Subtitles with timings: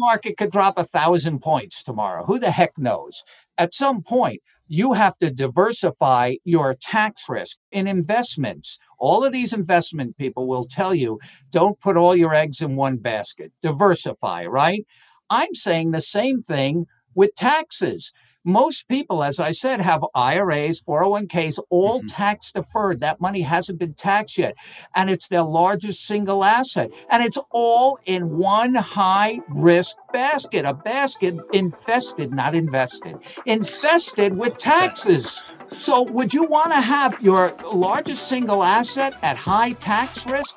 [0.00, 2.24] market could drop a thousand points tomorrow.
[2.24, 3.22] Who the heck knows?
[3.58, 8.78] At some point, you have to diversify your tax risk in investments.
[8.98, 11.18] All of these investment people will tell you
[11.50, 14.84] don't put all your eggs in one basket, diversify, right?
[15.28, 18.12] I'm saying the same thing with taxes.
[18.44, 22.06] Most people, as I said, have IRAs, 401ks, all mm-hmm.
[22.06, 23.00] tax deferred.
[23.00, 24.54] That money hasn't been taxed yet.
[24.94, 26.90] And it's their largest single asset.
[27.10, 34.56] And it's all in one high risk basket, a basket infested, not invested, infested with
[34.56, 35.42] taxes.
[35.78, 40.56] So, would you want to have your largest single asset at high tax risk?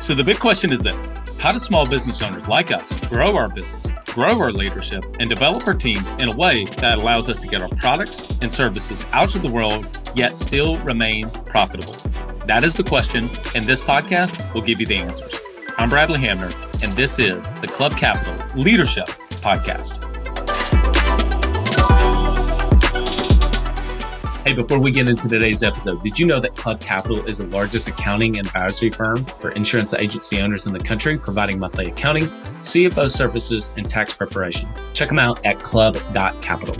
[0.00, 3.48] So, the big question is this How do small business owners like us grow our
[3.48, 3.86] business?
[4.18, 7.62] grow our leadership, and develop our teams in a way that allows us to get
[7.62, 11.94] our products and services out to the world, yet still remain profitable?
[12.46, 15.36] That is the question, and this podcast will give you the answers.
[15.76, 16.50] I'm Bradley Hamner,
[16.82, 19.06] and this is the Club Capital Leadership
[19.40, 20.17] Podcast.
[24.48, 27.44] Hey, before we get into today's episode, did you know that Club Capital is the
[27.48, 32.28] largest accounting and advisory firm for insurance agency owners in the country, providing monthly accounting,
[32.56, 34.66] CFO services, and tax preparation?
[34.94, 36.76] Check them out at club.capital.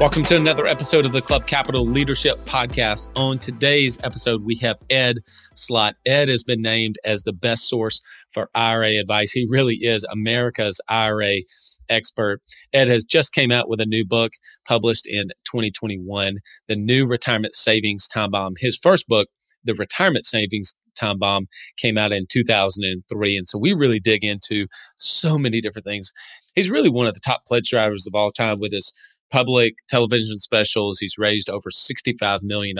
[0.00, 3.10] Welcome to another episode of the Club Capital Leadership Podcast.
[3.14, 5.18] On today's episode, we have Ed
[5.54, 5.94] Slott.
[6.06, 8.02] Ed has been named as the best source
[8.32, 9.30] for IRA advice.
[9.30, 11.42] He really is America's IRA
[11.88, 12.40] expert.
[12.72, 14.32] Ed has just came out with a new book
[14.66, 16.36] published in 2021,
[16.68, 18.54] The New Retirement Savings Time Bomb.
[18.58, 19.28] His first book,
[19.64, 23.36] The Retirement Savings Time Bomb, came out in 2003.
[23.36, 26.12] And so we really dig into so many different things.
[26.54, 28.92] He's really one of the top pledge drivers of all time with his
[29.30, 30.98] public television specials.
[30.98, 32.76] He's raised over $65 million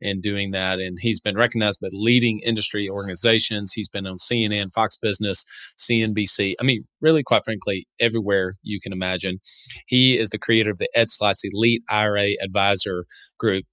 [0.00, 0.78] in doing that.
[0.78, 3.72] And he's been recognized by leading industry organizations.
[3.72, 5.44] He's been on CNN, Fox Business,
[5.78, 6.54] CNBC.
[6.60, 9.38] I mean, really, quite frankly, everywhere you can imagine.
[9.86, 13.04] He is the creator of the Ed Slott's Elite IRA Advisor
[13.38, 13.64] Group.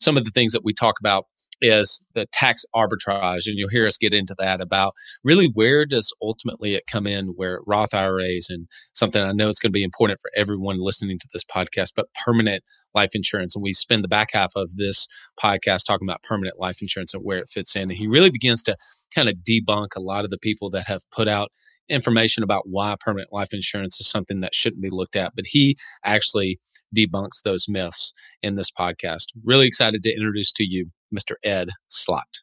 [0.00, 1.26] Some of the things that we talk about
[1.62, 3.46] is the tax arbitrage.
[3.46, 4.92] And you'll hear us get into that about
[5.24, 9.60] really where does ultimately it come in where Roth IRAs and something I know it's
[9.60, 12.64] going to be important for everyone listening to this podcast, but permanent
[12.94, 13.54] life insurance.
[13.54, 15.06] And we spend the back half of this
[15.42, 17.82] podcast talking about permanent life insurance and where it fits in.
[17.82, 18.76] And he really begins to
[19.14, 21.50] kind of debunk a lot of the people that have put out
[21.88, 25.34] information about why permanent life insurance is something that shouldn't be looked at.
[25.36, 26.58] But he actually
[26.94, 29.26] debunks those myths in this podcast.
[29.44, 31.34] Really excited to introduce to you Mr.
[31.44, 32.40] Ed Slott.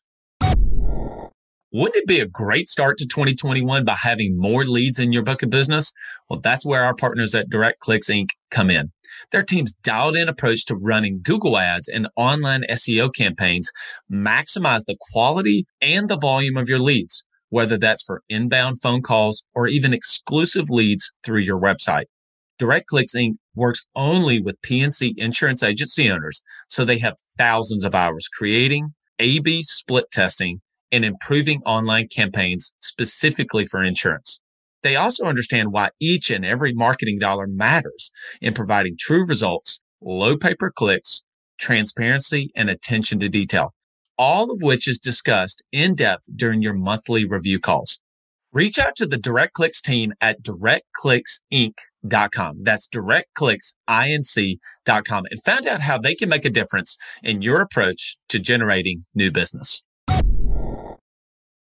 [1.71, 5.43] Wouldn't it be a great start to 2021 by having more leads in your book
[5.43, 5.93] of business?
[6.27, 8.29] Well, that's where our partners at Direct Clicks Inc.
[8.49, 8.91] come in.
[9.31, 13.69] Their team's dialed in approach to running Google ads and online SEO campaigns
[14.11, 19.43] maximize the quality and the volume of your leads, whether that's for inbound phone calls
[19.53, 22.05] or even exclusive leads through your website.
[22.59, 23.35] Direct Clicks Inc.
[23.55, 29.63] works only with P&C insurance agency owners, so they have thousands of hours creating, A-B
[29.63, 30.59] split testing,
[30.91, 34.41] and improving online campaigns specifically for insurance.
[34.83, 38.11] They also understand why each and every marketing dollar matters
[38.41, 41.23] in providing true results, low pay per clicks,
[41.59, 43.73] transparency, and attention to detail,
[44.17, 48.01] all of which is discussed in depth during your monthly review calls.
[48.51, 52.63] Reach out to the DirectClicks team at directclicksinc.com.
[52.63, 58.39] That's directclicksinc.com and find out how they can make a difference in your approach to
[58.39, 59.83] generating new business.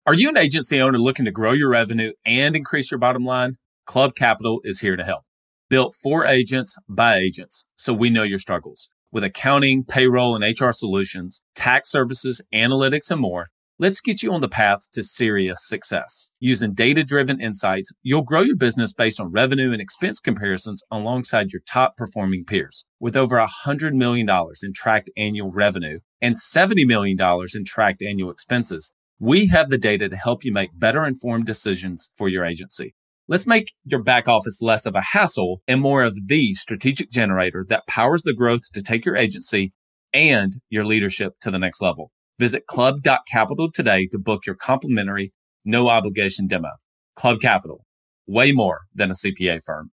[0.06, 3.56] Are you an agency owner looking to grow your revenue and increase your bottom line?
[3.86, 5.24] Club Capital is here to help.
[5.68, 8.88] Built for agents by agents, so we know your struggles.
[9.12, 14.42] With accounting, payroll, and HR solutions, tax services, analytics, and more, Let's get you on
[14.42, 16.28] the path to serious success.
[16.38, 21.50] Using data driven insights, you'll grow your business based on revenue and expense comparisons alongside
[21.50, 22.84] your top performing peers.
[23.00, 27.16] With over $100 million in tracked annual revenue and $70 million
[27.54, 32.10] in tracked annual expenses, we have the data to help you make better informed decisions
[32.18, 32.94] for your agency.
[33.28, 37.64] Let's make your back office less of a hassle and more of the strategic generator
[37.70, 39.72] that powers the growth to take your agency
[40.12, 42.12] and your leadership to the next level.
[42.40, 45.30] Visit club.capital today to book your complimentary,
[45.66, 46.70] no obligation demo.
[47.14, 47.84] Club Capital,
[48.26, 49.90] way more than a CPA firm.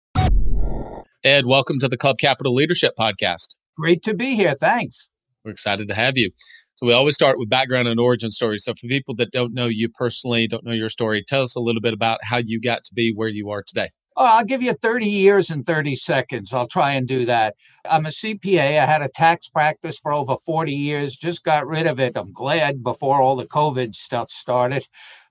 [1.23, 3.55] Ed, welcome to the Club Capital Leadership Podcast.
[3.77, 4.55] Great to be here.
[4.55, 5.09] Thanks.
[5.45, 6.31] We're excited to have you.
[6.75, 8.65] So, we always start with background and origin stories.
[8.65, 11.61] So, for people that don't know you personally, don't know your story, tell us a
[11.61, 13.91] little bit about how you got to be where you are today.
[14.15, 16.53] Oh, I'll give you 30 years in 30 seconds.
[16.53, 17.55] I'll try and do that.
[17.85, 18.77] I'm a CPA.
[18.79, 22.15] I had a tax practice for over 40 years, just got rid of it.
[22.15, 24.85] I'm glad before all the COVID stuff started.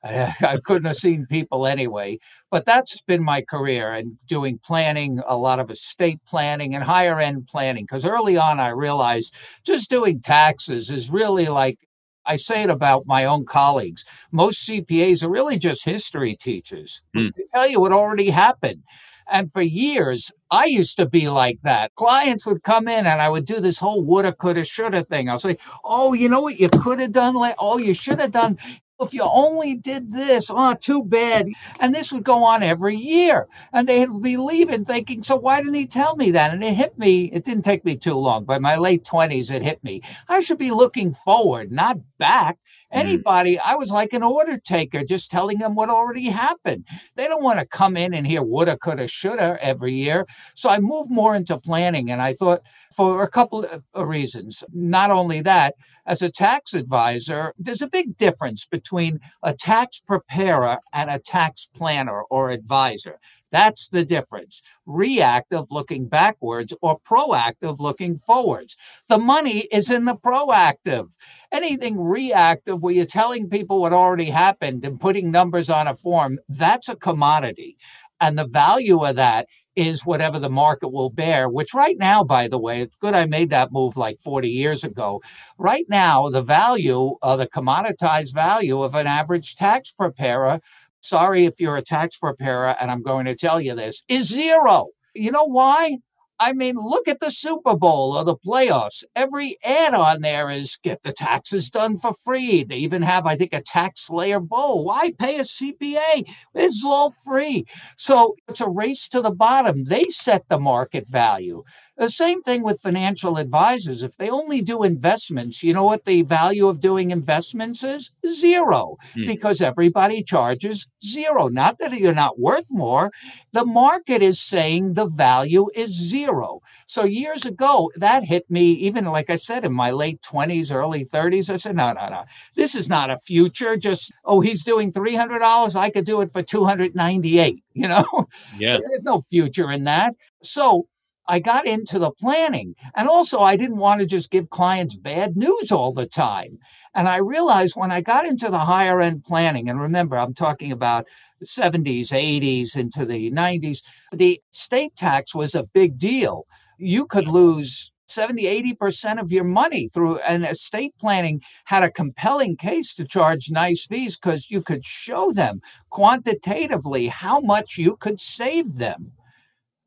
[0.05, 2.19] I, I couldn't have seen people anyway.
[2.50, 7.20] But that's been my career and doing planning, a lot of estate planning and higher
[7.20, 7.85] end planning.
[7.85, 11.78] Because early on, I realized just doing taxes is really like
[12.27, 14.05] I say it about my own colleagues.
[14.31, 17.03] Most CPAs are really just history teachers.
[17.17, 17.33] Mm.
[17.37, 18.83] They tell you what already happened.
[19.31, 21.95] And for years, I used to be like that.
[21.95, 25.29] Clients would come in and I would do this whole woulda, coulda, shoulda thing.
[25.29, 27.35] I'll say, Oh, you know what you could have done?
[27.35, 28.59] Like, oh, you should have done.
[29.02, 31.49] If you only did this, oh, too bad.
[31.81, 33.49] And this would go on every year.
[33.72, 36.52] And they'd be leaving thinking, so why didn't he tell me that?
[36.52, 37.25] And it hit me.
[37.32, 38.44] It didn't take me too long.
[38.44, 40.02] By my late 20s, it hit me.
[40.28, 42.58] I should be looking forward, not back.
[42.93, 42.99] Mm.
[42.99, 46.87] Anybody, I was like an order taker, just telling them what already happened.
[47.17, 50.27] They don't want to come in and hear woulda, coulda, shoulda every year.
[50.55, 52.11] So I moved more into planning.
[52.11, 52.62] And I thought,
[52.94, 54.62] for a couple of reasons.
[54.73, 55.75] Not only that,
[56.06, 61.69] as a tax advisor, there's a big difference between a tax preparer and a tax
[61.75, 63.19] planner or advisor.
[63.52, 64.62] That's the difference.
[64.87, 68.76] Reactive looking backwards or proactive looking forwards.
[69.08, 71.08] The money is in the proactive
[71.52, 76.38] anything reactive where you're telling people what already happened and putting numbers on a form,
[76.49, 77.76] that's a commodity.
[78.20, 82.46] And the value of that is whatever the market will bear, which right now, by
[82.46, 85.20] the way, it's good I made that move like 40 years ago.
[85.58, 90.60] Right now, the value, of the commoditized value of an average tax preparer,
[91.02, 94.88] sorry if you're a tax preparer and I'm going to tell you this, is zero.
[95.14, 95.99] You know why?
[96.43, 99.04] I mean, look at the Super Bowl or the playoffs.
[99.14, 102.64] Every ad on there is get the taxes done for free.
[102.64, 104.82] They even have, I think, a TaxSlayer Bowl.
[104.82, 106.28] Why pay a CPA?
[106.54, 107.64] It's all free.
[107.96, 109.84] So it's a race to the bottom.
[109.84, 111.62] They set the market value.
[111.99, 114.03] The same thing with financial advisors.
[114.03, 118.11] If they only do investments, you know what the value of doing investments is?
[118.27, 119.27] Zero, mm.
[119.27, 121.49] because everybody charges zero.
[121.49, 123.12] Not that you're not worth more.
[123.53, 126.61] The market is saying the value is zero.
[126.87, 131.05] So years ago, that hit me, even like I said, in my late 20s, early
[131.05, 131.50] 30s.
[131.50, 132.25] I said, no, no, no.
[132.55, 133.77] This is not a future.
[133.77, 135.77] Just, oh, he's doing $300.
[135.77, 138.05] I could do it for 298 you know
[138.59, 140.87] yeah there's no future in that so
[141.32, 142.75] I got into the planning.
[142.94, 146.58] And also, I didn't want to just give clients bad news all the time.
[146.94, 150.73] And I realized when I got into the higher end planning, and remember, I'm talking
[150.73, 151.08] about
[151.40, 153.79] the 70s, 80s, into the 90s,
[154.12, 156.44] the state tax was a big deal.
[156.76, 158.43] You could lose 70,
[158.75, 163.87] 80% of your money through and estate planning had a compelling case to charge nice
[163.87, 169.14] fees because you could show them quantitatively how much you could save them.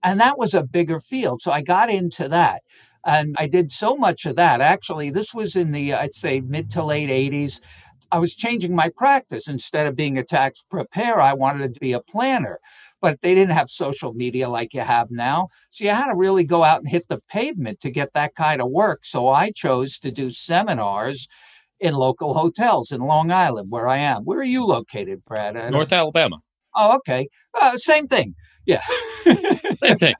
[0.06, 1.42] And that was a bigger field.
[1.44, 2.64] So I got into that.
[3.06, 4.62] And I did so much of that.
[4.62, 7.62] Actually, this was in the, I'd say, mid to late 80s.
[8.12, 9.50] I was changing my practice.
[9.50, 12.60] Instead of being a tax preparer, I wanted to be a planner.
[13.02, 15.50] But they didn't have social media like you have now.
[15.72, 18.62] So you had to really go out and hit the pavement to get that kind
[18.62, 19.06] of work.
[19.06, 21.28] So I chose to do seminars
[21.82, 24.24] in local hotels in Long Island, where I am.
[24.26, 25.56] Where are you located, Brad?
[25.72, 26.40] North Alabama.
[26.76, 27.30] Oh, okay.
[27.60, 28.36] Uh, same thing.
[28.66, 28.82] Yeah.
[29.26, 30.16] Same thing.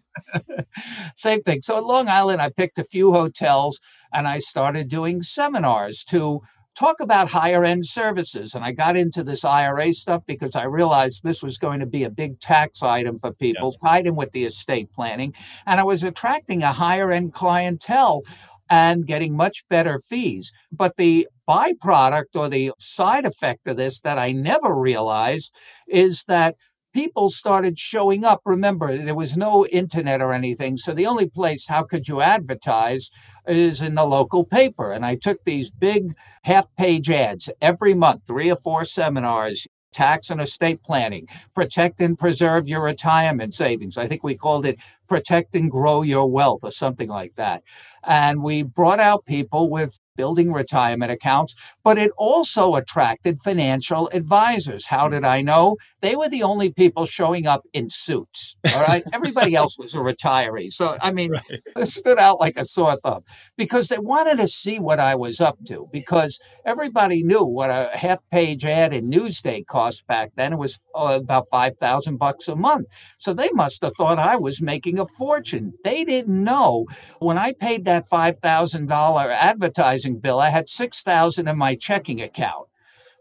[1.16, 1.62] Same thing.
[1.62, 3.80] So at Long Island, I picked a few hotels
[4.14, 6.42] and I started doing seminars to
[6.76, 8.54] talk about higher end services.
[8.54, 12.04] And I got into this IRA stuff because I realized this was going to be
[12.04, 13.90] a big tax item for people, yeah.
[13.90, 15.34] tied in with the estate planning.
[15.66, 18.24] And I was attracting a higher end clientele
[18.70, 20.52] and getting much better fees.
[20.72, 25.54] But the byproduct or the side effect of this that I never realized
[25.88, 26.56] is that
[26.96, 28.42] people started showing up.
[28.46, 30.78] Remember, there was no internet or anything.
[30.78, 33.12] So the only place, how could you advertise,
[33.46, 34.94] is in the local paper.
[34.94, 39.68] And I took these big half page ads every month, three or four seminars.
[39.92, 41.26] Tax and estate planning,
[41.56, 43.98] protect and preserve your retirement savings.
[43.98, 47.64] I think we called it protect and grow your wealth or something like that.
[48.04, 54.86] And we brought out people with building retirement accounts, but it also attracted financial advisors.
[54.86, 55.78] How did I know?
[56.02, 58.56] They were the only people showing up in suits.
[58.74, 59.04] All right.
[59.14, 60.72] Everybody else was a retiree.
[60.72, 61.62] So, I mean, right.
[61.76, 63.24] it stood out like a sore thumb
[63.58, 67.90] because they wanted to see what I was up to because everybody knew what a
[67.94, 70.54] half page ad in Newsday cost back then.
[70.54, 72.88] It was uh, about 5,000 bucks a month.
[73.18, 75.74] So they must have thought I was making a fortune.
[75.84, 76.86] They didn't know
[77.20, 82.68] when I paid that $5,000 advertising bill, I had 6,000 in my checking account.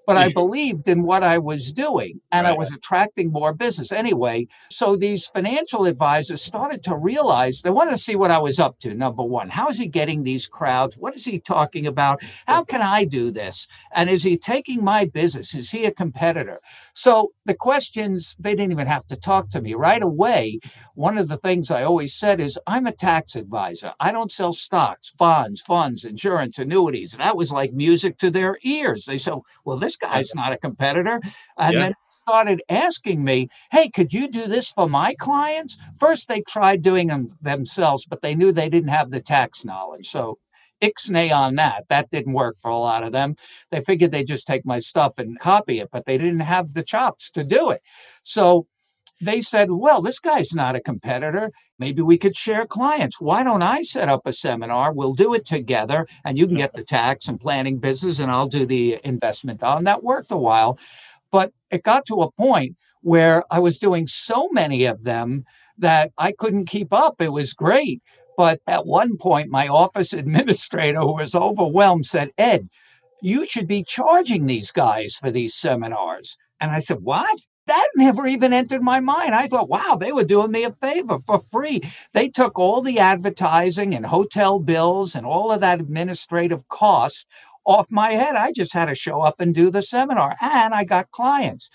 [0.07, 2.55] But I believed in what I was doing and right.
[2.55, 4.47] I was attracting more business anyway.
[4.71, 8.79] So these financial advisors started to realize they wanted to see what I was up
[8.81, 8.95] to.
[8.95, 10.97] Number one, how is he getting these crowds?
[10.97, 12.23] What is he talking about?
[12.47, 13.67] How can I do this?
[13.95, 15.55] And is he taking my business?
[15.55, 16.59] Is he a competitor?
[16.95, 20.61] So the questions, they didn't even have to talk to me right away.
[20.95, 23.93] One of the things I always said is I'm a tax advisor.
[23.99, 27.15] I don't sell stocks, bonds, funds, insurance, annuities.
[27.15, 29.07] And that was like music to their ears.
[29.07, 29.35] They said,
[29.65, 31.21] well, this guy's not a competitor.
[31.59, 31.81] And yeah.
[31.81, 35.77] then started asking me, hey, could you do this for my clients?
[35.99, 40.09] First, they tried doing them themselves, but they knew they didn't have the tax knowledge.
[40.09, 40.39] So
[40.83, 41.85] ixnay on that.
[41.89, 43.37] That didn't work for a lot of them.
[43.71, 46.83] They figured they'd just take my stuff and copy it, but they didn't have the
[46.83, 47.83] chops to do it.
[48.23, 48.67] So
[49.21, 51.51] they said, well, this guy's not a competitor.
[51.79, 53.21] Maybe we could share clients.
[53.21, 54.93] Why don't I set up a seminar?
[54.93, 58.49] We'll do it together and you can get the tax and planning business and I'll
[58.49, 59.61] do the investment.
[59.63, 60.79] Oh, and that worked a while.
[61.33, 65.45] But it got to a point where I was doing so many of them
[65.79, 67.21] that I couldn't keep up.
[67.21, 68.03] It was great.
[68.37, 72.69] But at one point, my office administrator, who was overwhelmed, said, Ed,
[73.21, 76.37] you should be charging these guys for these seminars.
[76.61, 77.41] And I said, What?
[77.75, 79.35] That never even entered my mind.
[79.35, 81.83] I thought, wow, they were doing me a favor for free.
[82.15, 87.29] They took all the advertising and hotel bills and all of that administrative cost
[87.67, 88.37] off my head.
[88.37, 91.71] I just had to show up and do the seminar, and I got clients.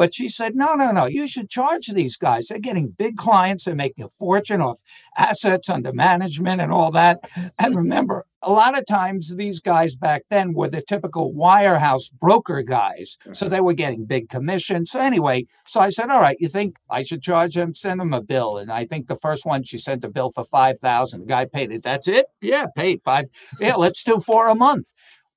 [0.00, 2.46] But she said, no, no, no, you should charge these guys.
[2.46, 4.80] They're getting big clients and making a fortune off
[5.18, 7.28] assets under management and all that.
[7.58, 12.62] And remember, a lot of times these guys back then were the typical wirehouse broker
[12.62, 13.18] guys.
[13.34, 13.54] So mm-hmm.
[13.54, 14.90] they were getting big commissions.
[14.90, 18.14] So anyway, so I said, all right, you think I should charge them, send them
[18.14, 18.56] a bill.
[18.56, 21.20] And I think the first one she sent a bill for 5,000.
[21.20, 21.82] The guy paid it.
[21.82, 22.24] That's it?
[22.40, 23.26] Yeah, paid five.
[23.60, 24.90] Yeah, let's do four a month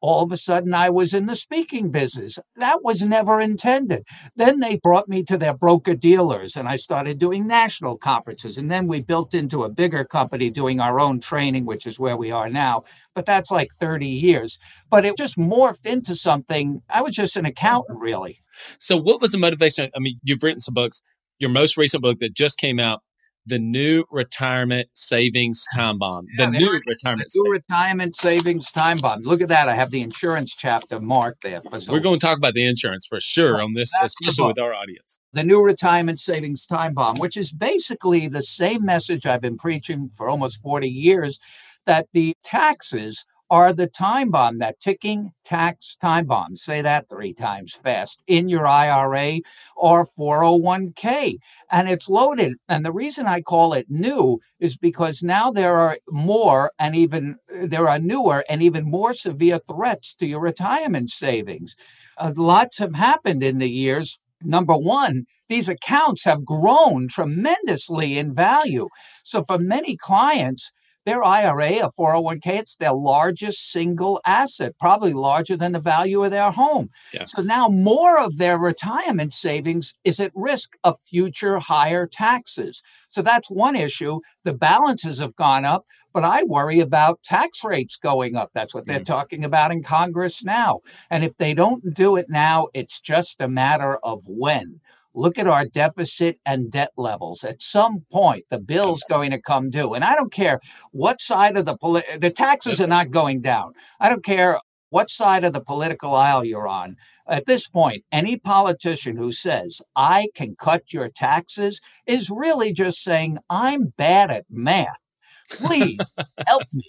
[0.03, 2.37] all of a sudden I was in the speaking business.
[2.57, 4.03] That was never intended.
[4.35, 8.57] Then they brought me to their broker dealers and I started doing national conferences.
[8.57, 12.17] And then we built into a bigger company doing our own training, which is where
[12.17, 12.83] we are now.
[13.15, 14.59] But that's like 30 years.
[14.89, 16.81] But it just morphed into something.
[16.89, 18.41] I was just an accountant, really.
[18.79, 19.89] So, what was the motivation?
[19.95, 21.01] I mean, you've written some books.
[21.39, 23.01] Your most recent book that just came out
[23.45, 26.25] the new retirement savings time bomb.
[26.37, 29.21] The yeah, new retirement the new retirement savings time bomb.
[29.23, 29.69] Look at that.
[29.69, 31.61] I have the insurance chapter marked there.
[31.89, 35.19] We're going to talk about the insurance for sure on this, especially with our audience.
[35.33, 40.09] The new retirement savings time bomb, which is basically the same message I've been preaching
[40.15, 41.39] for almost 40 years
[41.85, 46.55] that the taxes are the time bomb, that ticking tax time bomb.
[46.55, 49.41] Say that three times fast in your IRA
[49.75, 51.35] or 401k.
[51.69, 52.53] And it's loaded.
[52.67, 57.35] And the reason I call it new is because now there are more and even
[57.47, 61.75] there are newer and even more severe threats to your retirement savings.
[62.17, 64.17] Uh, lots have happened in the years.
[64.41, 68.87] Number one, these accounts have grown tremendously in value.
[69.23, 70.71] So for many clients,
[71.05, 76.31] their IRA, a 401k, it's their largest single asset, probably larger than the value of
[76.31, 76.89] their home.
[77.13, 77.25] Yeah.
[77.25, 82.81] So now more of their retirement savings is at risk of future higher taxes.
[83.09, 84.19] So that's one issue.
[84.43, 85.83] The balances have gone up,
[86.13, 88.51] but I worry about tax rates going up.
[88.53, 89.05] That's what they're mm.
[89.05, 90.81] talking about in Congress now.
[91.09, 94.79] And if they don't do it now, it's just a matter of when
[95.13, 97.43] look at our deficit and debt levels.
[97.43, 99.93] At some point, the bill's going to come due.
[99.93, 100.59] And I don't care
[100.91, 103.73] what side of the poli- the taxes are not going down.
[103.99, 106.95] I don't care what side of the political aisle you're on.
[107.27, 113.01] At this point, any politician who says, I can cut your taxes is really just
[113.01, 115.01] saying, I'm bad at math.
[115.49, 115.99] Please
[116.45, 116.83] help me.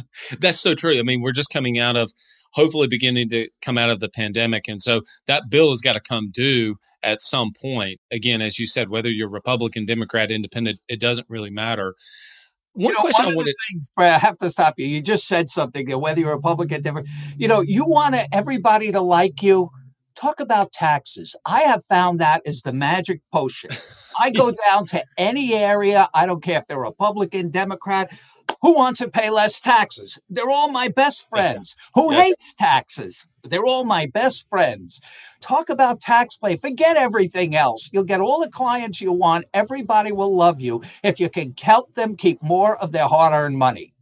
[0.40, 0.98] That's so true.
[0.98, 2.12] I mean, we're just coming out of
[2.52, 4.68] hopefully beginning to come out of the pandemic.
[4.68, 8.00] And so that bill has got to come due at some point.
[8.10, 11.94] Again, as you said, whether you're Republican, Democrat, Independent, it doesn't really matter.
[12.72, 13.54] One you know, question one I wanted.
[13.70, 14.86] Things, I have to stop you.
[14.86, 19.00] You just said something that whether you're Republican, Democrat, you know, you want everybody to
[19.00, 19.70] like you.
[20.18, 21.36] Talk about taxes.
[21.46, 23.70] I have found that is the magic potion.
[24.18, 26.08] I go down to any area.
[26.12, 28.10] I don't care if they're Republican, Democrat
[28.62, 30.18] who wants to pay less taxes?
[30.30, 31.76] They're all my best friends.
[31.94, 32.26] Who yes.
[32.26, 33.26] hates taxes?
[33.44, 35.00] They're all my best friends.
[35.40, 36.56] Talk about tax play.
[36.56, 37.88] Forget everything else.
[37.92, 39.44] You'll get all the clients you want.
[39.54, 43.58] Everybody will love you if you can help them keep more of their hard earned
[43.58, 43.94] money.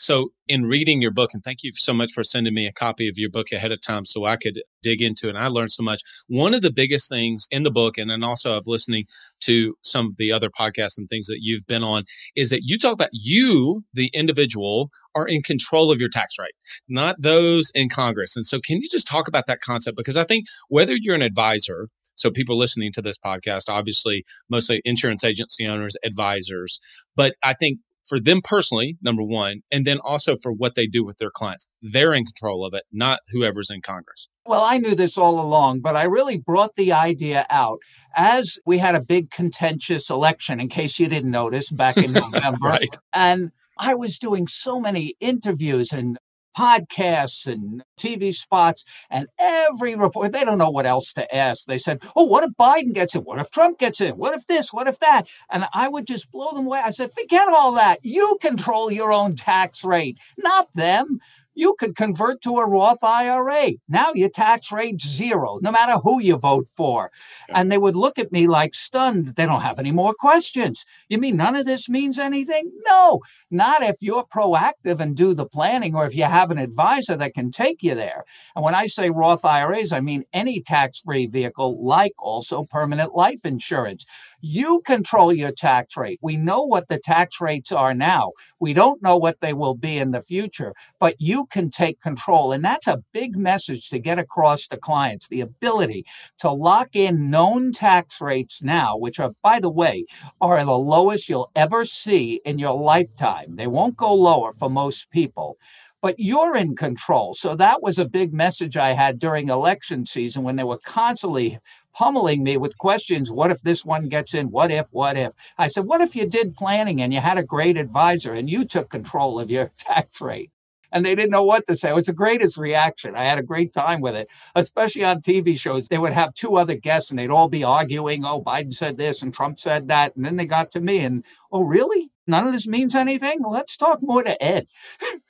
[0.00, 3.08] So, in reading your book, and thank you so much for sending me a copy
[3.08, 5.30] of your book ahead of time so I could dig into it.
[5.30, 6.02] And I learned so much.
[6.28, 9.06] One of the biggest things in the book, and then also of listening
[9.40, 12.04] to some of the other podcasts and things that you've been on,
[12.36, 16.54] is that you talk about you, the individual, are in control of your tax rate,
[16.88, 18.36] not those in Congress.
[18.36, 19.96] And so, can you just talk about that concept?
[19.96, 24.80] Because I think whether you're an advisor, so people listening to this podcast, obviously, mostly
[24.84, 26.80] insurance agency owners, advisors,
[27.16, 27.78] but I think
[28.08, 31.68] for them personally, number one, and then also for what they do with their clients.
[31.82, 34.28] They're in control of it, not whoever's in Congress.
[34.46, 37.80] Well, I knew this all along, but I really brought the idea out
[38.16, 42.68] as we had a big contentious election, in case you didn't notice, back in November.
[42.68, 42.96] right.
[43.12, 46.18] And I was doing so many interviews and
[46.56, 51.66] podcasts and TV spots, and every report, they don't know what else to ask.
[51.66, 53.22] They said, Oh, what if Biden gets in?
[53.22, 54.12] What if Trump gets in?
[54.12, 54.72] What if this?
[54.72, 55.24] What if that?
[55.50, 56.80] And I would just blow them away.
[56.84, 58.00] I said, Forget all that.
[58.02, 61.20] You control your own tax rate, not them
[61.58, 63.72] you could convert to a Roth IRA.
[63.88, 67.10] Now your tax rate's zero, no matter who you vote for.
[67.48, 69.34] And they would look at me like stunned.
[69.34, 70.84] They don't have any more questions.
[71.08, 72.70] You mean none of this means anything?
[72.86, 77.16] No, not if you're proactive and do the planning or if you have an advisor
[77.16, 78.24] that can take you there.
[78.54, 83.16] And when I say Roth IRAs, I mean any tax free vehicle, like also permanent
[83.16, 84.06] life insurance.
[84.40, 86.20] You control your tax rate.
[86.22, 88.32] We know what the tax rates are now.
[88.60, 92.52] We don't know what they will be in the future, but you can take control.
[92.52, 96.04] And that's a big message to get across to clients the ability
[96.38, 100.04] to lock in known tax rates now, which are, by the way,
[100.40, 103.56] are the lowest you'll ever see in your lifetime.
[103.56, 105.58] They won't go lower for most people
[106.00, 107.34] but you're in control.
[107.34, 111.58] So that was a big message I had during election season when they were constantly
[111.98, 113.28] pummeling me with questions.
[113.28, 114.52] What if this one gets in?
[114.52, 115.32] What if, what if?
[115.58, 118.64] I said, what if you did planning and you had a great advisor and you
[118.64, 120.52] took control of your tax rate?
[120.92, 121.90] And they didn't know what to say.
[121.90, 123.16] It was the greatest reaction.
[123.16, 125.88] I had a great time with it, especially on TV shows.
[125.88, 128.24] They would have two other guests and they'd all be arguing.
[128.24, 130.14] Oh, Biden said this and Trump said that.
[130.14, 132.10] And then they got to me and, oh, really?
[132.28, 133.42] None of this means anything?
[133.42, 134.68] Well, let's talk more to Ed.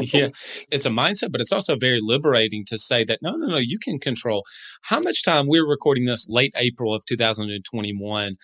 [0.00, 0.28] yeah,
[0.70, 3.78] it's a mindset, but it's also very liberating to say that no, no, no, you
[3.78, 4.44] can control
[4.82, 8.36] how much time we're recording this late April of 2021.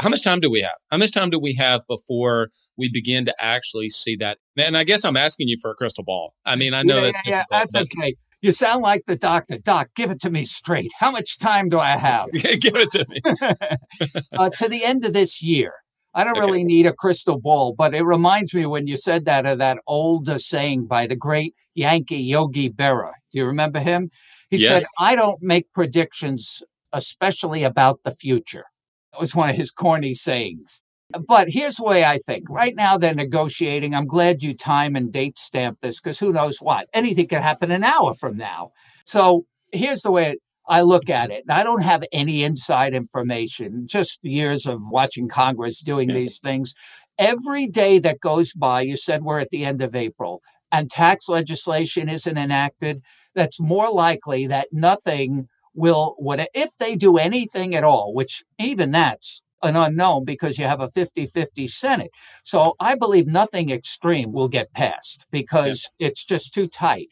[0.00, 0.76] How much time do we have?
[0.90, 4.38] How much time do we have before we begin to actually see that?
[4.56, 6.34] And I guess I'm asking you for a crystal ball.
[6.44, 7.82] I mean, I know yeah, that's yeah, that's but...
[7.82, 8.14] okay.
[8.40, 9.56] You sound like the doctor.
[9.58, 10.92] Doc, give it to me straight.
[10.96, 12.30] How much time do I have?
[12.32, 13.20] give it to me.
[14.38, 15.72] uh, to the end of this year.
[16.18, 16.46] I don't okay.
[16.46, 19.78] really need a crystal ball, but it reminds me when you said that of that
[19.86, 23.12] old uh, saying by the great Yankee Yogi Berra.
[23.30, 24.10] Do you remember him?
[24.50, 24.82] He yes.
[24.82, 26.60] said, I don't make predictions,
[26.92, 28.64] especially about the future.
[29.12, 30.82] That was one of his corny sayings.
[31.28, 32.50] But here's the way I think.
[32.50, 33.94] Right now, they're negotiating.
[33.94, 36.88] I'm glad you time and date stamp this because who knows what?
[36.94, 38.72] Anything could happen an hour from now.
[39.06, 41.44] So here's the way I look at it.
[41.48, 46.74] I don't have any inside information, just years of watching Congress doing these things.
[47.18, 51.28] Every day that goes by, you said we're at the end of April, and tax
[51.28, 53.02] legislation isn't enacted,
[53.34, 58.90] that's more likely that nothing will, what if they do anything at all, which even
[58.90, 62.10] that's an unknown because you have a 50 50 Senate.
[62.44, 66.08] So I believe nothing extreme will get passed because yeah.
[66.08, 67.08] it's just too tight.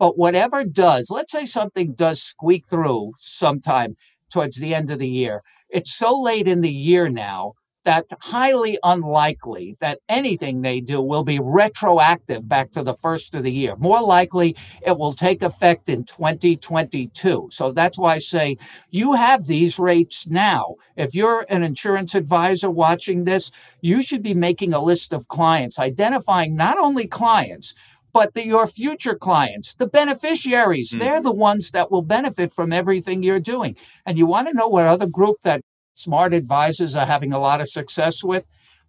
[0.00, 3.96] But whatever does, let's say something does squeak through sometime
[4.32, 7.52] towards the end of the year, it's so late in the year now
[7.84, 13.42] that highly unlikely that anything they do will be retroactive back to the first of
[13.42, 13.74] the year.
[13.76, 17.48] More likely, it will take effect in 2022.
[17.50, 18.56] So that's why I say
[18.90, 20.76] you have these rates now.
[20.96, 25.78] If you're an insurance advisor watching this, you should be making a list of clients,
[25.78, 27.74] identifying not only clients,
[28.12, 31.00] but the, your future clients, the beneficiaries, mm-hmm.
[31.00, 33.76] they're the ones that will benefit from everything you're doing.
[34.06, 35.62] And you want to know what other group that
[35.94, 38.44] smart advisors are having a lot of success with?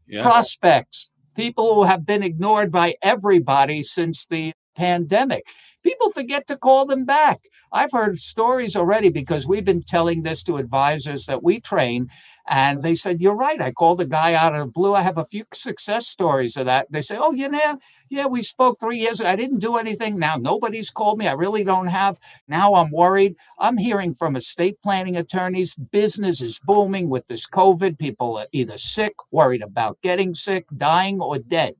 [0.07, 0.23] Yeah.
[0.23, 5.45] Prospects, people who have been ignored by everybody since the pandemic.
[5.83, 7.39] People forget to call them back.
[7.71, 12.09] I've heard stories already because we've been telling this to advisors that we train
[12.47, 13.61] and they said, You're right.
[13.61, 14.93] I called the guy out of the blue.
[14.93, 16.87] I have a few success stories of that.
[16.91, 19.29] They say, Oh, you know, yeah, we spoke three years ago.
[19.29, 20.19] I didn't do anything.
[20.19, 21.27] Now nobody's called me.
[21.27, 22.19] I really don't have.
[22.47, 23.35] Now I'm worried.
[23.59, 27.97] I'm hearing from estate planning attorneys business is booming with this COVID.
[27.99, 31.75] People are either sick, worried about getting sick, dying, or dead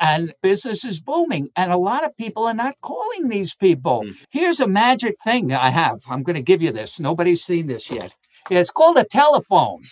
[0.00, 1.48] and business is booming.
[1.56, 4.02] And a lot of people are not calling these people.
[4.04, 4.16] Mm.
[4.30, 6.02] Here's a magic thing I have.
[6.08, 7.00] I'm going to give you this.
[7.00, 8.12] Nobody's seen this yet.
[8.50, 9.82] It's called a telephone.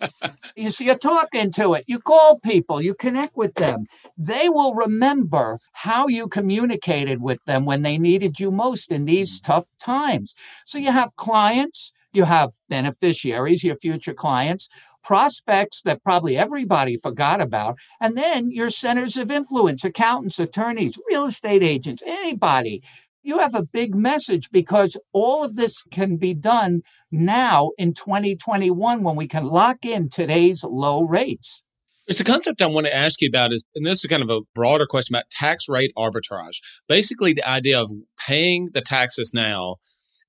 [0.56, 1.84] you see, you're talking to it.
[1.86, 3.86] You call people, you connect with them.
[4.18, 9.40] They will remember how you communicated with them when they needed you most in these
[9.40, 9.44] mm.
[9.44, 10.34] tough times.
[10.66, 14.68] So you have clients, you have beneficiaries, your future clients,
[15.02, 21.26] prospects that probably everybody forgot about, and then your centers of influence, accountants, attorneys, real
[21.26, 22.82] estate agents, anybody
[23.24, 29.02] you have a big message because all of this can be done now in 2021
[29.02, 31.62] when we can lock in today's low rates.
[32.06, 34.28] It's a concept I want to ask you about is, and this is kind of
[34.28, 36.58] a broader question about tax rate arbitrage.
[36.86, 37.90] Basically, the idea of
[38.26, 39.76] paying the taxes now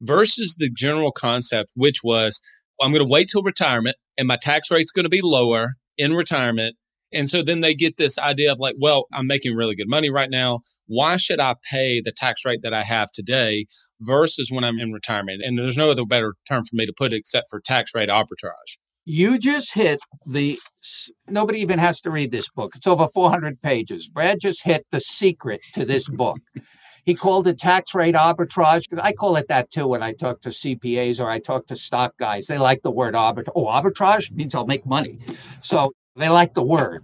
[0.02, 2.42] versus the general concept, which was
[2.82, 6.14] I'm going to wait till retirement and my tax rate's going to be lower in
[6.14, 6.76] retirement
[7.16, 10.10] and so then they get this idea of like, well, I'm making really good money
[10.10, 10.60] right now.
[10.86, 13.66] Why should I pay the tax rate that I have today
[14.02, 15.42] versus when I'm in retirement?
[15.44, 18.10] And there's no other better term for me to put it except for tax rate
[18.10, 18.78] arbitrage.
[19.06, 20.60] You just hit the,
[21.28, 22.74] nobody even has to read this book.
[22.76, 24.10] It's over 400 pages.
[24.10, 26.40] Brad just hit the secret to this book.
[27.06, 28.86] He called it tax rate arbitrage.
[29.00, 32.18] I call it that too when I talk to CPAs or I talk to stock
[32.18, 32.48] guys.
[32.48, 33.50] They like the word arbitrage.
[33.56, 35.20] Oh, arbitrage means I'll make money.
[35.62, 37.04] So they like the word,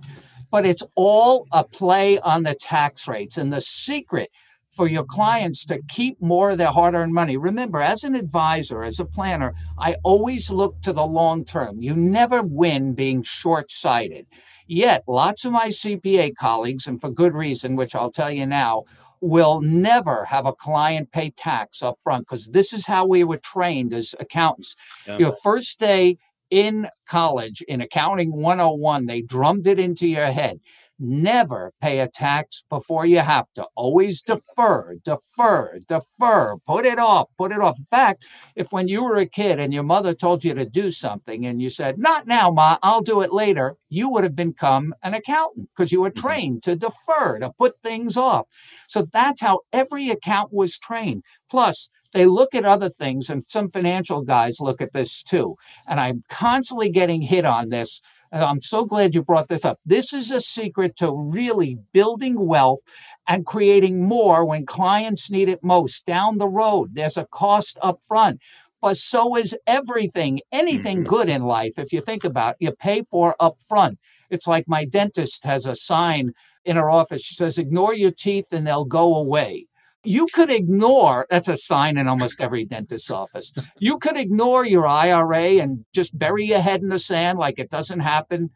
[0.51, 3.37] but it's all a play on the tax rates.
[3.37, 4.29] And the secret
[4.73, 7.35] for your clients to keep more of their hard earned money.
[7.35, 11.81] Remember, as an advisor, as a planner, I always look to the long term.
[11.81, 14.27] You never win being short sighted.
[14.67, 18.83] Yet, lots of my CPA colleagues, and for good reason, which I'll tell you now,
[19.19, 23.37] will never have a client pay tax up front because this is how we were
[23.37, 24.75] trained as accountants.
[25.05, 25.17] Yeah.
[25.17, 26.17] Your first day
[26.51, 30.59] in college in accounting 101 they drummed it into your head.
[30.99, 33.65] Never pay a tax before you have to.
[33.75, 36.57] Always defer defer defer.
[36.67, 37.79] Put it off put it off.
[37.79, 40.91] In fact if when you were a kid and your mother told you to do
[40.91, 44.95] something and you said not now ma i'll do it later you would have become
[45.03, 46.27] an accountant because you were mm-hmm.
[46.27, 48.47] trained to defer to put things off.
[48.87, 51.23] So that's how every account was trained.
[51.49, 55.55] Plus they look at other things, and some financial guys look at this too.
[55.87, 58.01] And I'm constantly getting hit on this.
[58.31, 59.79] And I'm so glad you brought this up.
[59.85, 62.79] This is a secret to really building wealth
[63.27, 66.91] and creating more when clients need it most down the road.
[66.93, 68.41] There's a cost up front
[68.81, 71.09] but so is everything, anything mm-hmm.
[71.09, 71.77] good in life.
[71.77, 73.99] If you think about it, you pay for up front.
[74.31, 76.31] It's like my dentist has a sign
[76.65, 77.21] in her office.
[77.21, 79.67] She says, ignore your teeth and they'll go away
[80.03, 83.51] you could ignore that's a sign in almost every dentist's office.
[83.79, 87.69] You could ignore your IRA and just bury your head in the sand like it
[87.69, 88.49] doesn't happen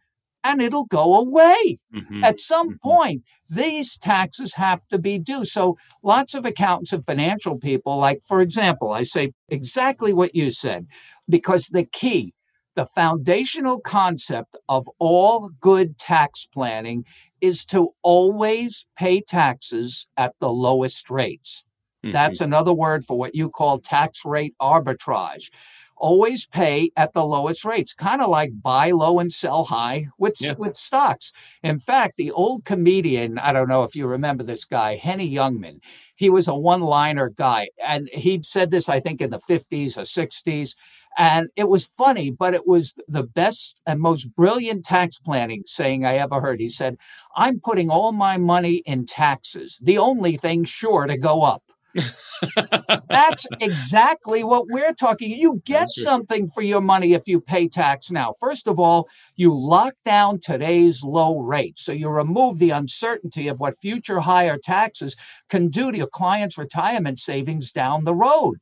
[0.46, 1.80] and it'll go away.
[1.94, 2.24] Mm-hmm.
[2.24, 2.90] At some mm-hmm.
[2.90, 5.44] point, these taxes have to be due.
[5.44, 10.52] So lots of accountants and financial people, like for example, I say exactly what you
[10.52, 10.86] said,
[11.28, 12.34] because the key,
[12.76, 17.06] the foundational concept of all good tax planning
[17.42, 21.66] is to always pay taxes at the lowest rates.
[22.04, 22.14] Mm-hmm.
[22.14, 25.50] That's another word for what you call tax rate arbitrage.
[25.98, 30.40] Always pay at the lowest rates, kind of like buy low and sell high with,
[30.40, 30.54] yeah.
[30.58, 31.32] with stocks.
[31.64, 35.80] In fact, the old comedian, I don't know if you remember this guy, Henny Youngman,
[36.16, 37.70] he was a one liner guy.
[37.86, 40.76] And he said this, I think, in the 50s or 60s.
[41.18, 46.06] And it was funny, but it was the best and most brilliant tax planning saying
[46.06, 46.60] I ever heard.
[46.60, 46.98] He said,
[47.36, 51.64] I'm putting all my money in taxes, the only thing sure to go up.
[53.16, 55.32] That's exactly what we're talking.
[55.32, 58.34] You get something for your money if you pay tax now.
[58.42, 61.80] First of all, you lock down today's low rate.
[61.80, 65.16] So you remove the uncertainty of what future higher taxes
[65.50, 68.58] can do to your client's retirement savings down the road.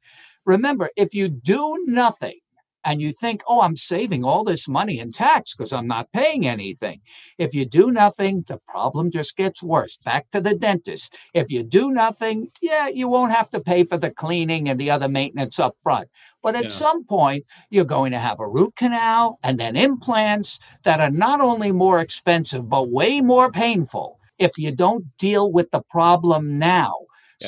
[0.45, 2.39] Remember, if you do nothing,
[2.85, 6.47] and you think, oh, I'm saving all this money in tax because I'm not paying
[6.47, 7.01] anything.
[7.37, 9.97] If you do nothing, the problem just gets worse.
[9.97, 11.15] Back to the dentist.
[11.33, 14.91] If you do nothing, yeah, you won't have to pay for the cleaning and the
[14.91, 16.09] other maintenance up front.
[16.41, 16.69] But at yeah.
[16.69, 21.41] some point, you're going to have a root canal and then implants that are not
[21.41, 26.95] only more expensive, but way more painful if you don't deal with the problem now.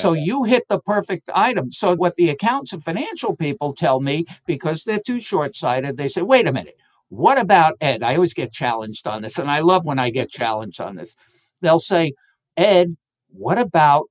[0.00, 1.72] So you hit the perfect item.
[1.72, 6.22] So what the accounts and financial people tell me, because they're too short-sighted, they say,
[6.22, 6.76] wait a minute,
[7.08, 8.02] what about Ed?
[8.02, 11.14] I always get challenged on this, and I love when I get challenged on this.
[11.62, 12.12] They'll say,
[12.56, 12.96] Ed,
[13.28, 14.06] what about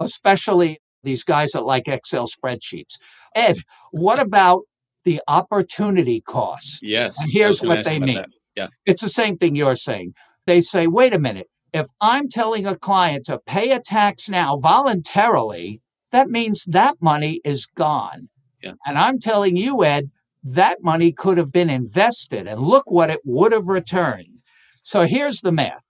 [0.00, 2.98] especially these guys that like Excel spreadsheets?
[3.34, 3.58] Ed,
[3.92, 4.62] what about
[5.04, 6.80] the opportunity cost?
[6.82, 7.16] Yes.
[7.20, 8.16] And here's what they mean.
[8.16, 8.28] That.
[8.56, 8.68] Yeah.
[8.86, 10.14] It's the same thing you're saying.
[10.46, 14.58] They say, wait a minute, if I'm telling a client to pay a tax now
[14.58, 15.80] voluntarily,
[16.10, 18.28] that means that money is gone.
[18.62, 18.74] Yeah.
[18.86, 20.10] And I'm telling you, Ed,
[20.44, 24.42] that money could have been invested and look what it would have returned.
[24.82, 25.84] So here's the math.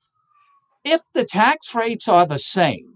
[0.85, 2.95] If the tax rates are the same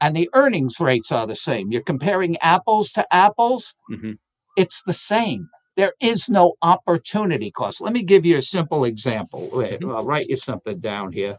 [0.00, 4.12] and the earnings rates are the same, you're comparing apples to apples, mm-hmm.
[4.56, 5.48] it's the same.
[5.76, 7.80] There is no opportunity cost.
[7.80, 9.50] Let me give you a simple example.
[9.52, 9.90] Wait, mm-hmm.
[9.90, 11.36] I'll write you something down here.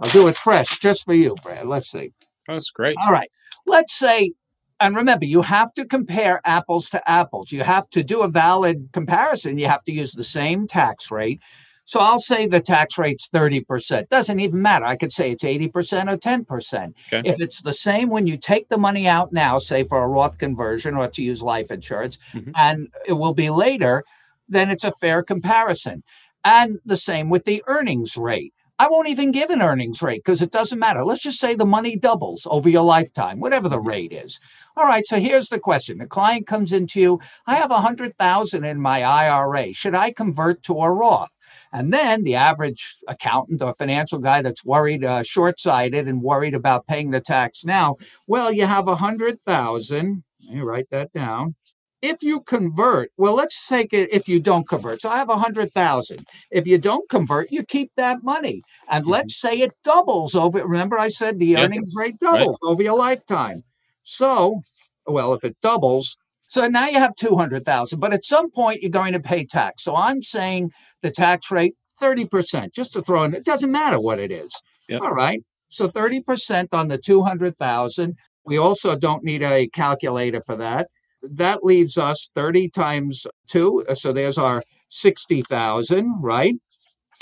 [0.00, 1.66] I'll do it fresh just for you, Brad.
[1.66, 2.12] Let's see.
[2.46, 2.96] That's great.
[3.04, 3.30] All right.
[3.66, 4.32] Let's say
[4.80, 7.52] and remember, you have to compare apples to apples.
[7.52, 9.58] You have to do a valid comparison.
[9.58, 11.40] You have to use the same tax rate.
[11.84, 14.08] So I'll say the tax rate's 30%.
[14.08, 14.86] Doesn't even matter.
[14.86, 16.94] I could say it's 80% or 10%.
[17.12, 17.28] Okay.
[17.28, 20.38] If it's the same when you take the money out now, say for a Roth
[20.38, 22.52] conversion or to use life insurance, mm-hmm.
[22.54, 24.04] and it will be later,
[24.48, 26.02] then it's a fair comparison.
[26.44, 28.54] And the same with the earnings rate.
[28.80, 31.04] I won't even give an earnings rate because it doesn't matter.
[31.04, 34.40] Let's just say the money doubles over your lifetime, whatever the rate is.
[34.74, 35.98] All right, so here's the question.
[35.98, 39.74] The client comes into you, I have a 100,000 in my IRA.
[39.74, 41.28] Should I convert to a Roth?
[41.74, 46.86] And then the average accountant or financial guy that's worried, uh, short-sighted, and worried about
[46.86, 47.96] paying the tax now.
[48.26, 50.24] Well, you have a hundred thousand.
[50.38, 51.54] You write that down
[52.02, 55.02] if you convert, well, let's take it if you don't convert.
[55.02, 56.26] So I have a hundred thousand.
[56.50, 58.62] If you don't convert, you keep that money.
[58.88, 59.12] And mm-hmm.
[59.12, 60.66] let's say it doubles over.
[60.66, 61.64] Remember, I said the yeah.
[61.64, 62.70] earnings rate doubles right.
[62.70, 63.62] over your lifetime.
[64.02, 64.62] So,
[65.06, 68.00] well, if it doubles, so now you have two hundred thousand.
[68.00, 69.84] But at some point, you're going to pay tax.
[69.84, 70.70] So I'm saying
[71.02, 73.34] the tax rate thirty percent, just to throw in.
[73.34, 74.50] It doesn't matter what it is.
[74.88, 75.02] Yep.
[75.02, 75.42] All right.
[75.68, 78.16] So thirty percent on the two hundred thousand.
[78.46, 80.88] We also don't need a calculator for that
[81.22, 86.54] that leaves us 30 times 2 uh, so there's our 60,000 right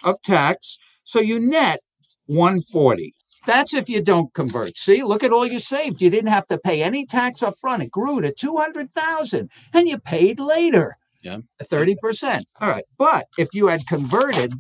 [0.05, 0.79] of tax.
[1.05, 1.81] So you net
[2.27, 3.15] 140
[3.47, 4.77] that's if you don't convert.
[4.77, 6.03] See look at all you saved.
[6.03, 9.99] You didn't have to pay any tax up front it grew to 200,000 and you
[9.99, 10.97] paid later.
[11.23, 11.39] Yeah.
[11.63, 12.85] 30% all right.
[12.99, 14.53] But if you had converted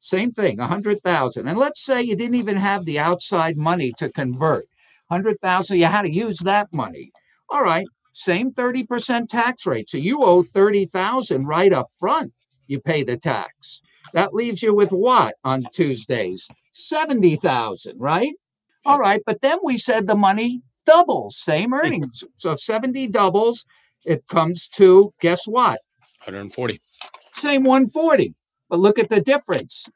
[0.00, 4.66] same thing 100,000 and let's say you didn't even have the outside money to convert.
[5.08, 7.10] 100,000 you had to use that money.
[7.48, 7.86] All right
[8.20, 9.90] same 30% tax rate.
[9.90, 12.32] So you owe 30,000 right up front.
[12.66, 13.82] You pay the tax.
[14.12, 16.48] That leaves you with what on Tuesdays?
[16.74, 18.34] 70,000, right?
[18.86, 22.24] All right, but then we said the money doubles, same earnings.
[22.38, 23.66] So 70 doubles,
[24.04, 25.80] it comes to guess what?
[26.24, 26.80] 140.
[27.34, 28.34] Same 140.
[28.68, 29.88] But look at the difference.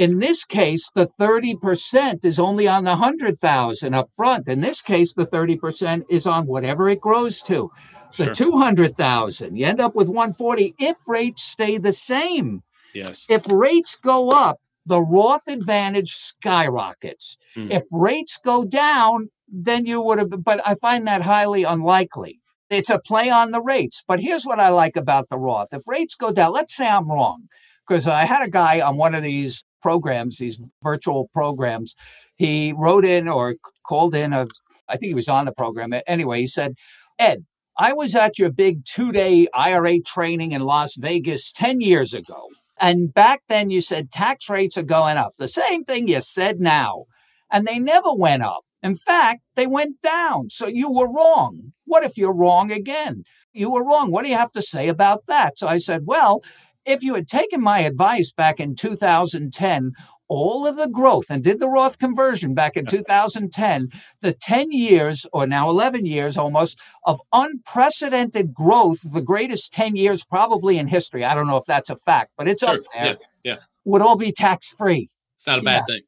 [0.00, 4.48] In this case, the 30% is only on the 100,000 up front.
[4.48, 7.70] In this case, the 30% is on whatever it grows to.
[8.10, 8.34] So sure.
[8.34, 12.62] 200,000, you end up with 140 if rates stay the same.
[12.94, 13.26] Yes.
[13.28, 17.36] If rates go up, the Roth advantage skyrockets.
[17.54, 17.70] Mm.
[17.70, 22.40] If rates go down, then you would have, but I find that highly unlikely.
[22.70, 24.02] It's a play on the rates.
[24.08, 25.68] But here's what I like about the Roth.
[25.72, 27.48] If rates go down, let's say I'm wrong,
[27.86, 31.96] because I had a guy on one of these programs, these virtual programs.
[32.36, 34.46] He wrote in or called in a,
[34.88, 35.92] I think he was on the program.
[36.06, 36.74] Anyway, he said,
[37.18, 37.44] Ed,
[37.76, 42.48] I was at your big two day IRA training in Las Vegas 10 years ago.
[42.78, 45.34] And back then you said tax rates are going up.
[45.36, 47.04] The same thing you said now.
[47.50, 48.64] And they never went up.
[48.82, 50.48] In fact, they went down.
[50.48, 51.72] So you were wrong.
[51.84, 53.24] What if you're wrong again?
[53.52, 54.10] You were wrong.
[54.10, 55.58] What do you have to say about that?
[55.58, 56.42] So I said, well,
[56.84, 59.92] if you had taken my advice back in 2010,
[60.30, 63.88] all of the growth and did the Roth conversion back in 2010,
[64.20, 70.24] the 10 years or now 11 years almost of unprecedented growth, the greatest 10 years
[70.24, 71.24] probably in history.
[71.24, 72.76] I don't know if that's a fact, but it's sure.
[72.76, 73.06] up there.
[73.06, 73.14] Yeah.
[73.42, 73.56] yeah.
[73.84, 75.10] Would all be tax free.
[75.36, 75.94] It's not a bad yeah.
[75.94, 76.02] thing.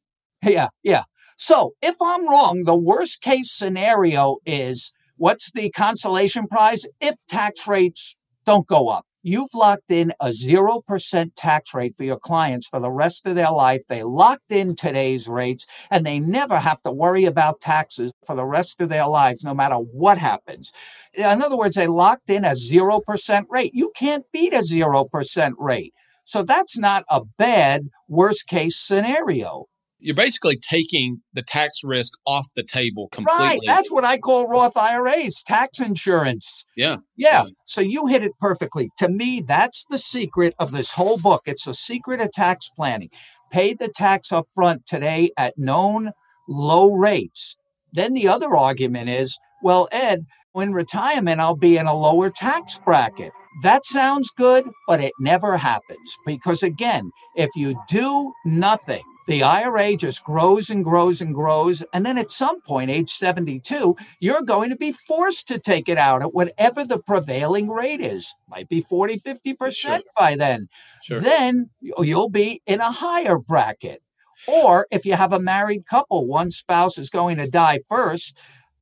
[0.54, 0.68] Yeah.
[0.84, 1.04] Yeah.
[1.36, 7.66] So if I'm wrong, the worst case scenario is what's the consolation prize if tax
[7.66, 9.04] rates don't go up?
[9.24, 13.52] You've locked in a 0% tax rate for your clients for the rest of their
[13.52, 13.82] life.
[13.88, 18.44] They locked in today's rates and they never have to worry about taxes for the
[18.44, 20.72] rest of their lives, no matter what happens.
[21.14, 23.72] In other words, they locked in a 0% rate.
[23.74, 25.94] You can't beat a 0% rate.
[26.24, 29.66] So that's not a bad worst case scenario
[30.02, 33.44] you're basically taking the tax risk off the table completely.
[33.44, 33.60] Right.
[33.64, 36.64] That's what I call Roth IRAs, tax insurance.
[36.76, 36.96] Yeah.
[37.16, 37.44] Yeah.
[37.66, 38.90] So you hit it perfectly.
[38.98, 41.42] To me, that's the secret of this whole book.
[41.46, 43.10] It's the secret of tax planning.
[43.52, 46.10] Pay the tax up front today at known
[46.48, 47.56] low rates.
[47.92, 52.78] Then the other argument is, well, Ed, in retirement, I'll be in a lower tax
[52.84, 53.32] bracket.
[53.62, 59.96] That sounds good, but it never happens because, again, if you do nothing, the IRA
[59.96, 61.82] just grows and grows and grows.
[61.92, 65.98] And then at some point, age 72, you're going to be forced to take it
[65.98, 68.34] out at whatever the prevailing rate is.
[68.48, 70.00] Might be 40, 50% sure.
[70.16, 70.68] by then.
[71.02, 71.20] Sure.
[71.20, 74.02] Then you'll be in a higher bracket.
[74.48, 78.36] Or if you have a married couple, one spouse is going to die first,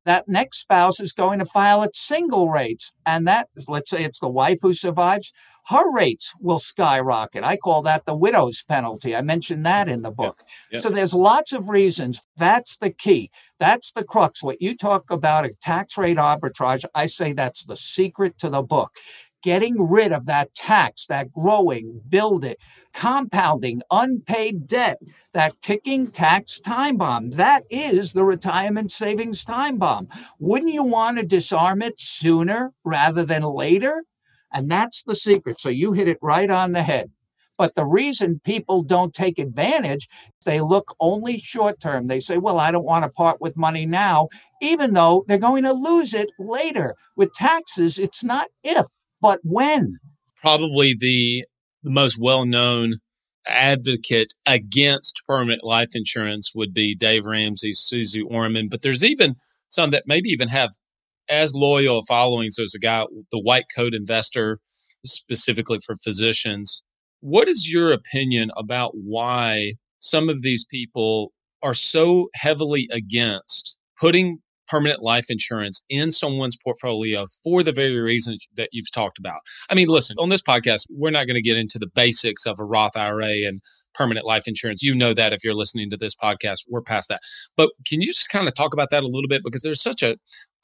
[0.05, 2.91] that next spouse is going to file at single rates.
[3.05, 5.31] And that, let's say it's the wife who survives,
[5.67, 7.43] her rates will skyrocket.
[7.43, 9.15] I call that the widow's penalty.
[9.15, 10.37] I mentioned that in the book.
[10.39, 10.47] Yep.
[10.71, 10.81] Yep.
[10.81, 12.21] So there's lots of reasons.
[12.37, 13.29] That's the key.
[13.59, 14.41] That's the crux.
[14.43, 18.63] What you talk about a tax rate arbitrage, I say that's the secret to the
[18.63, 18.91] book
[19.41, 22.55] getting rid of that tax, that growing, building,
[22.93, 24.97] compounding, unpaid debt,
[25.33, 27.31] that ticking tax time bomb.
[27.31, 30.07] That is the retirement savings time bomb.
[30.39, 34.03] Wouldn't you want to disarm it sooner rather than later?
[34.53, 35.59] And that's the secret.
[35.61, 37.09] So you hit it right on the head.
[37.57, 40.07] But the reason people don't take advantage,
[40.45, 42.07] they look only short term.
[42.07, 44.29] They say, well, I don't want to part with money now,
[44.61, 46.95] even though they're going to lose it later.
[47.15, 48.87] With taxes, it's not if,
[49.21, 49.97] but when?
[50.41, 51.45] Probably the,
[51.83, 52.95] the most well known
[53.47, 59.35] advocate against permanent life insurance would be Dave Ramsey, Suze Orman, but there's even
[59.67, 60.71] some that maybe even have
[61.29, 62.55] as loyal followings.
[62.55, 64.59] There's a guy, the white coat investor,
[65.05, 66.83] specifically for physicians.
[67.21, 71.31] What is your opinion about why some of these people
[71.63, 74.39] are so heavily against putting
[74.71, 79.39] permanent life insurance in someone's portfolio for the very reason that you've talked about.
[79.69, 82.57] I mean, listen, on this podcast, we're not going to get into the basics of
[82.57, 83.61] a Roth IRA and
[83.93, 84.81] permanent life insurance.
[84.81, 87.19] You know that if you're listening to this podcast, we're past that.
[87.57, 89.41] But can you just kind of talk about that a little bit?
[89.43, 90.15] Because there's such a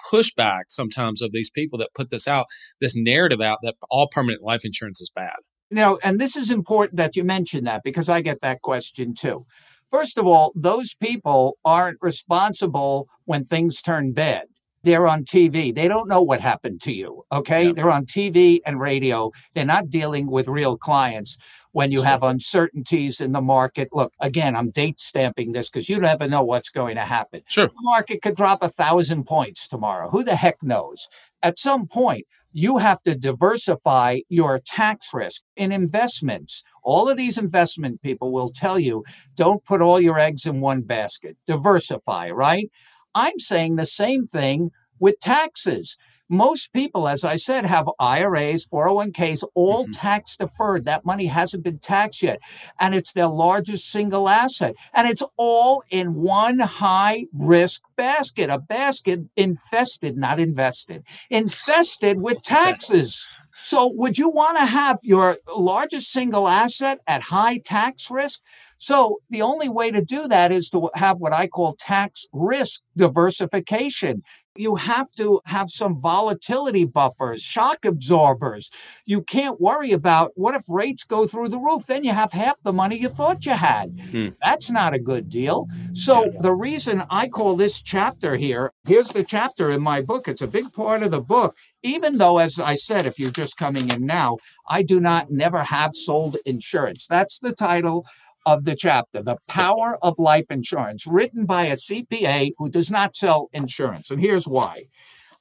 [0.10, 2.46] pushback sometimes of these people that put this out,
[2.80, 5.36] this narrative out that all permanent life insurance is bad.
[5.70, 9.46] Now, and this is important that you mention that because I get that question too.
[9.91, 14.43] First of all, those people aren't responsible when things turn bad.
[14.84, 15.73] They're on TV.
[15.73, 17.23] They don't know what happened to you.
[17.32, 17.73] Okay.
[17.73, 19.32] They're on TV and radio.
[19.54, 21.38] They're not dealing with real clients
[21.71, 23.89] when you have uncertainties in the market.
[23.91, 27.41] Look, again, I'm date stamping this because you never know what's going to happen.
[27.47, 27.67] Sure.
[27.67, 30.10] The market could drop a thousand points tomorrow.
[30.10, 31.08] Who the heck knows?
[31.43, 36.63] At some point, you have to diversify your tax risk in investments.
[36.83, 39.03] All of these investment people will tell you
[39.36, 42.69] don't put all your eggs in one basket, diversify, right?
[43.13, 45.97] I'm saying the same thing with taxes.
[46.29, 49.91] Most people, as I said, have IRAs, 401ks, all mm-hmm.
[49.91, 50.85] tax deferred.
[50.85, 52.39] That money hasn't been taxed yet.
[52.79, 54.75] And it's their largest single asset.
[54.93, 62.41] And it's all in one high risk basket, a basket infested, not invested, infested with
[62.43, 63.25] taxes.
[63.63, 68.39] So, would you want to have your largest single asset at high tax risk?
[68.77, 72.81] So the only way to do that is to have what I call tax risk
[72.95, 74.23] diversification.
[74.55, 78.71] You have to have some volatility buffers, shock absorbers.
[79.05, 81.85] You can't worry about what if rates go through the roof?
[81.85, 83.99] Then you have half the money you thought you had.
[84.11, 84.29] Hmm.
[84.43, 85.67] That's not a good deal.
[85.93, 90.27] So, the reason I call this chapter here here's the chapter in my book.
[90.27, 91.55] It's a big part of the book.
[91.83, 94.37] Even though, as I said, if you're just coming in now,
[94.67, 97.05] I do not never have sold insurance.
[97.07, 98.05] That's the title
[98.47, 103.13] of the chapter, The Power of Life Insurance, written by a CPA who does not
[103.13, 104.10] sell insurance.
[104.10, 104.86] And here's why.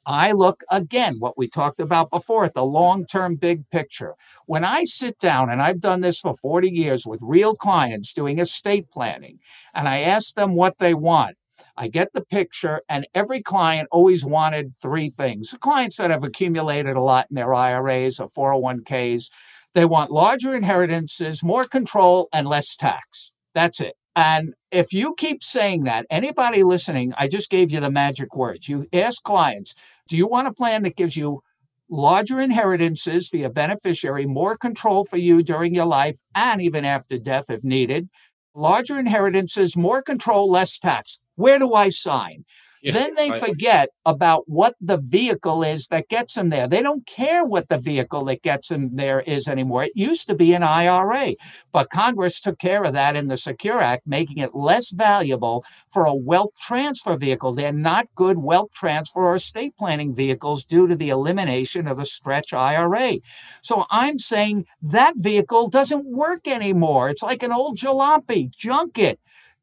[0.04, 4.16] I look again, what we talked about before, at the long term big picture.
[4.46, 8.40] When I sit down, and I've done this for 40 years with real clients doing
[8.40, 9.38] estate planning,
[9.72, 11.36] and I ask them what they want,
[11.76, 15.54] I get the picture, and every client always wanted three things.
[15.60, 19.30] Clients that have accumulated a lot in their IRAs or 401ks,
[19.76, 23.30] they want larger inheritances, more control, and less tax.
[23.54, 23.92] That's it.
[24.16, 28.66] And if you keep saying that, anybody listening, I just gave you the magic words.
[28.70, 29.74] You ask clients,
[30.08, 31.42] do you want a plan that gives you
[31.90, 37.18] larger inheritances for your beneficiary, more control for you during your life and even after
[37.18, 38.08] death if needed,
[38.54, 41.18] larger inheritances, more control, less tax?
[41.34, 42.46] Where do I sign?
[42.86, 46.68] Yeah, then they forget about what the vehicle is that gets them there.
[46.68, 49.84] They don't care what the vehicle that gets them there is anymore.
[49.84, 51.34] It used to be an IRA,
[51.72, 56.04] but Congress took care of that in the Secure Act, making it less valuable for
[56.06, 57.52] a wealth transfer vehicle.
[57.52, 62.04] They're not good wealth transfer or estate planning vehicles due to the elimination of the
[62.04, 63.16] stretch IRA.
[63.62, 67.10] So I'm saying that vehicle doesn't work anymore.
[67.10, 69.18] It's like an old jalopy, junk it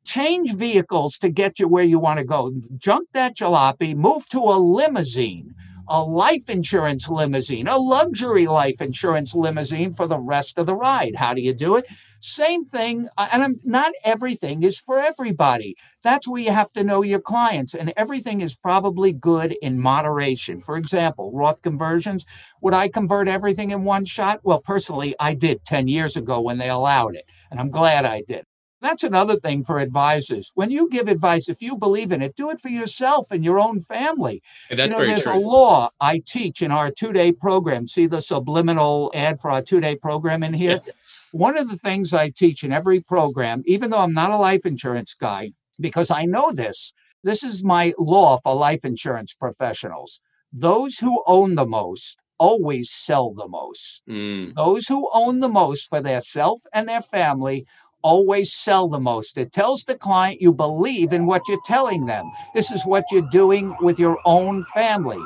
[0.06, 2.52] change vehicles to get you where you want to go.
[2.78, 5.56] Junk that jalopy, move to a limousine,
[5.88, 11.16] a life insurance limousine, a luxury life insurance limousine for the rest of the ride.
[11.16, 11.86] How do you do it?
[12.20, 15.76] Same thing, uh, and I'm, not everything is for everybody.
[16.04, 20.62] That's where you have to know your clients, and everything is probably good in moderation.
[20.62, 22.26] For example, Roth conversions.
[22.62, 24.40] Would I convert everything in one shot?
[24.44, 28.22] Well, personally, I did 10 years ago when they allowed it, and I'm glad I
[28.26, 28.46] did.
[28.84, 30.52] That's another thing for advisors.
[30.56, 33.58] When you give advice, if you believe in it, do it for yourself and your
[33.58, 34.44] own family.
[34.70, 35.36] And that's you know, very there's true.
[35.36, 37.88] a law I teach in our two-day program.
[37.88, 40.82] See the subliminal ad for our two-day program in here?
[40.84, 40.92] Yes.
[41.32, 44.66] One of the things I teach in every program, even though I'm not a life
[44.66, 50.20] insurance guy, because I know this, this is my law for life insurance professionals.
[50.52, 54.02] Those who own the most always sell the most.
[54.10, 57.66] Mm, Those who own the most for their self and their family
[58.04, 59.38] always sell the most.
[59.38, 62.30] It tells the client you believe in what you're telling them.
[62.54, 65.20] This is what you're doing with your own family.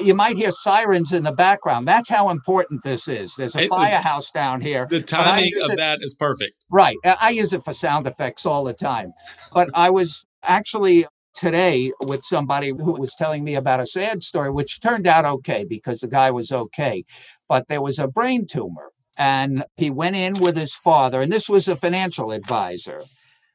[0.00, 1.88] You might hear sirens in the background.
[1.88, 3.34] That's how important this is.
[3.36, 4.86] There's a It- firehouse down here.
[4.88, 6.54] the timing of it- that is perfect.
[6.70, 6.96] Right.
[7.04, 9.12] I I use it for sound effects all the time.
[9.52, 14.50] But I was actually today with somebody who was telling me about a sad story,
[14.50, 17.04] which turned out okay because the guy was okay.
[17.48, 21.48] But there was a brain tumor, and he went in with his father, and this
[21.48, 23.02] was a financial advisor.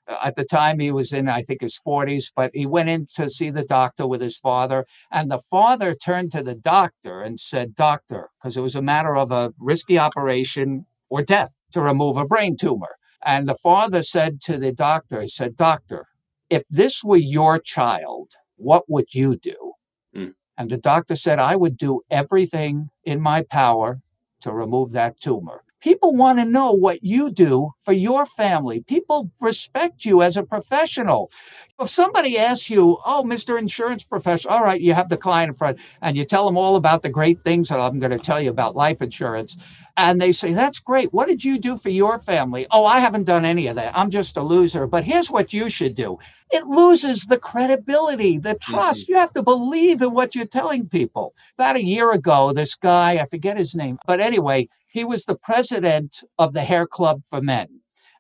[0.08, 3.08] Uh, At the time, he was in, I think, his 40s, but he went in
[3.16, 4.86] to see the doctor with his father.
[5.12, 9.16] And the father turned to the doctor and said, Doctor, because it was a matter
[9.16, 12.96] of a risky operation or death to remove a brain tumor.
[13.26, 16.06] And the father said to the doctor, he said, Doctor,
[16.50, 19.74] if this were your child, what would you do?
[20.14, 20.34] Mm.
[20.58, 24.02] And the doctor said, I would do everything in my power
[24.44, 25.64] to remove that tumor.
[25.82, 28.82] People want to know what you do for your family.
[28.88, 31.32] People respect you as a professional.
[31.80, 33.60] If somebody asks you, Oh, Mr.
[33.60, 36.78] Insurance Professional, all right, you have the client in front, and you tell them all
[36.78, 39.58] about the great things that I'm going to tell you about life insurance.
[39.96, 41.14] And they say, That's great.
[41.14, 42.66] What did you do for your family?
[42.72, 43.98] Oh, I haven't done any of that.
[43.98, 44.88] I'm just a loser.
[44.88, 46.18] But here's what you should do
[46.52, 49.04] it loses the credibility, the trust.
[49.04, 49.14] Mm-hmm.
[49.14, 51.36] You have to believe in what you're telling people.
[51.58, 55.36] About a year ago, this guy, I forget his name, but anyway, he was the
[55.36, 57.68] president of the Hair Club for Men.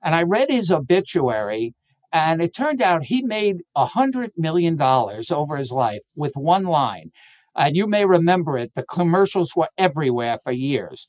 [0.03, 1.73] And I read his obituary,
[2.11, 7.11] and it turned out he made a $100 million over his life with one line.
[7.55, 11.07] And you may remember it, the commercials were everywhere for years.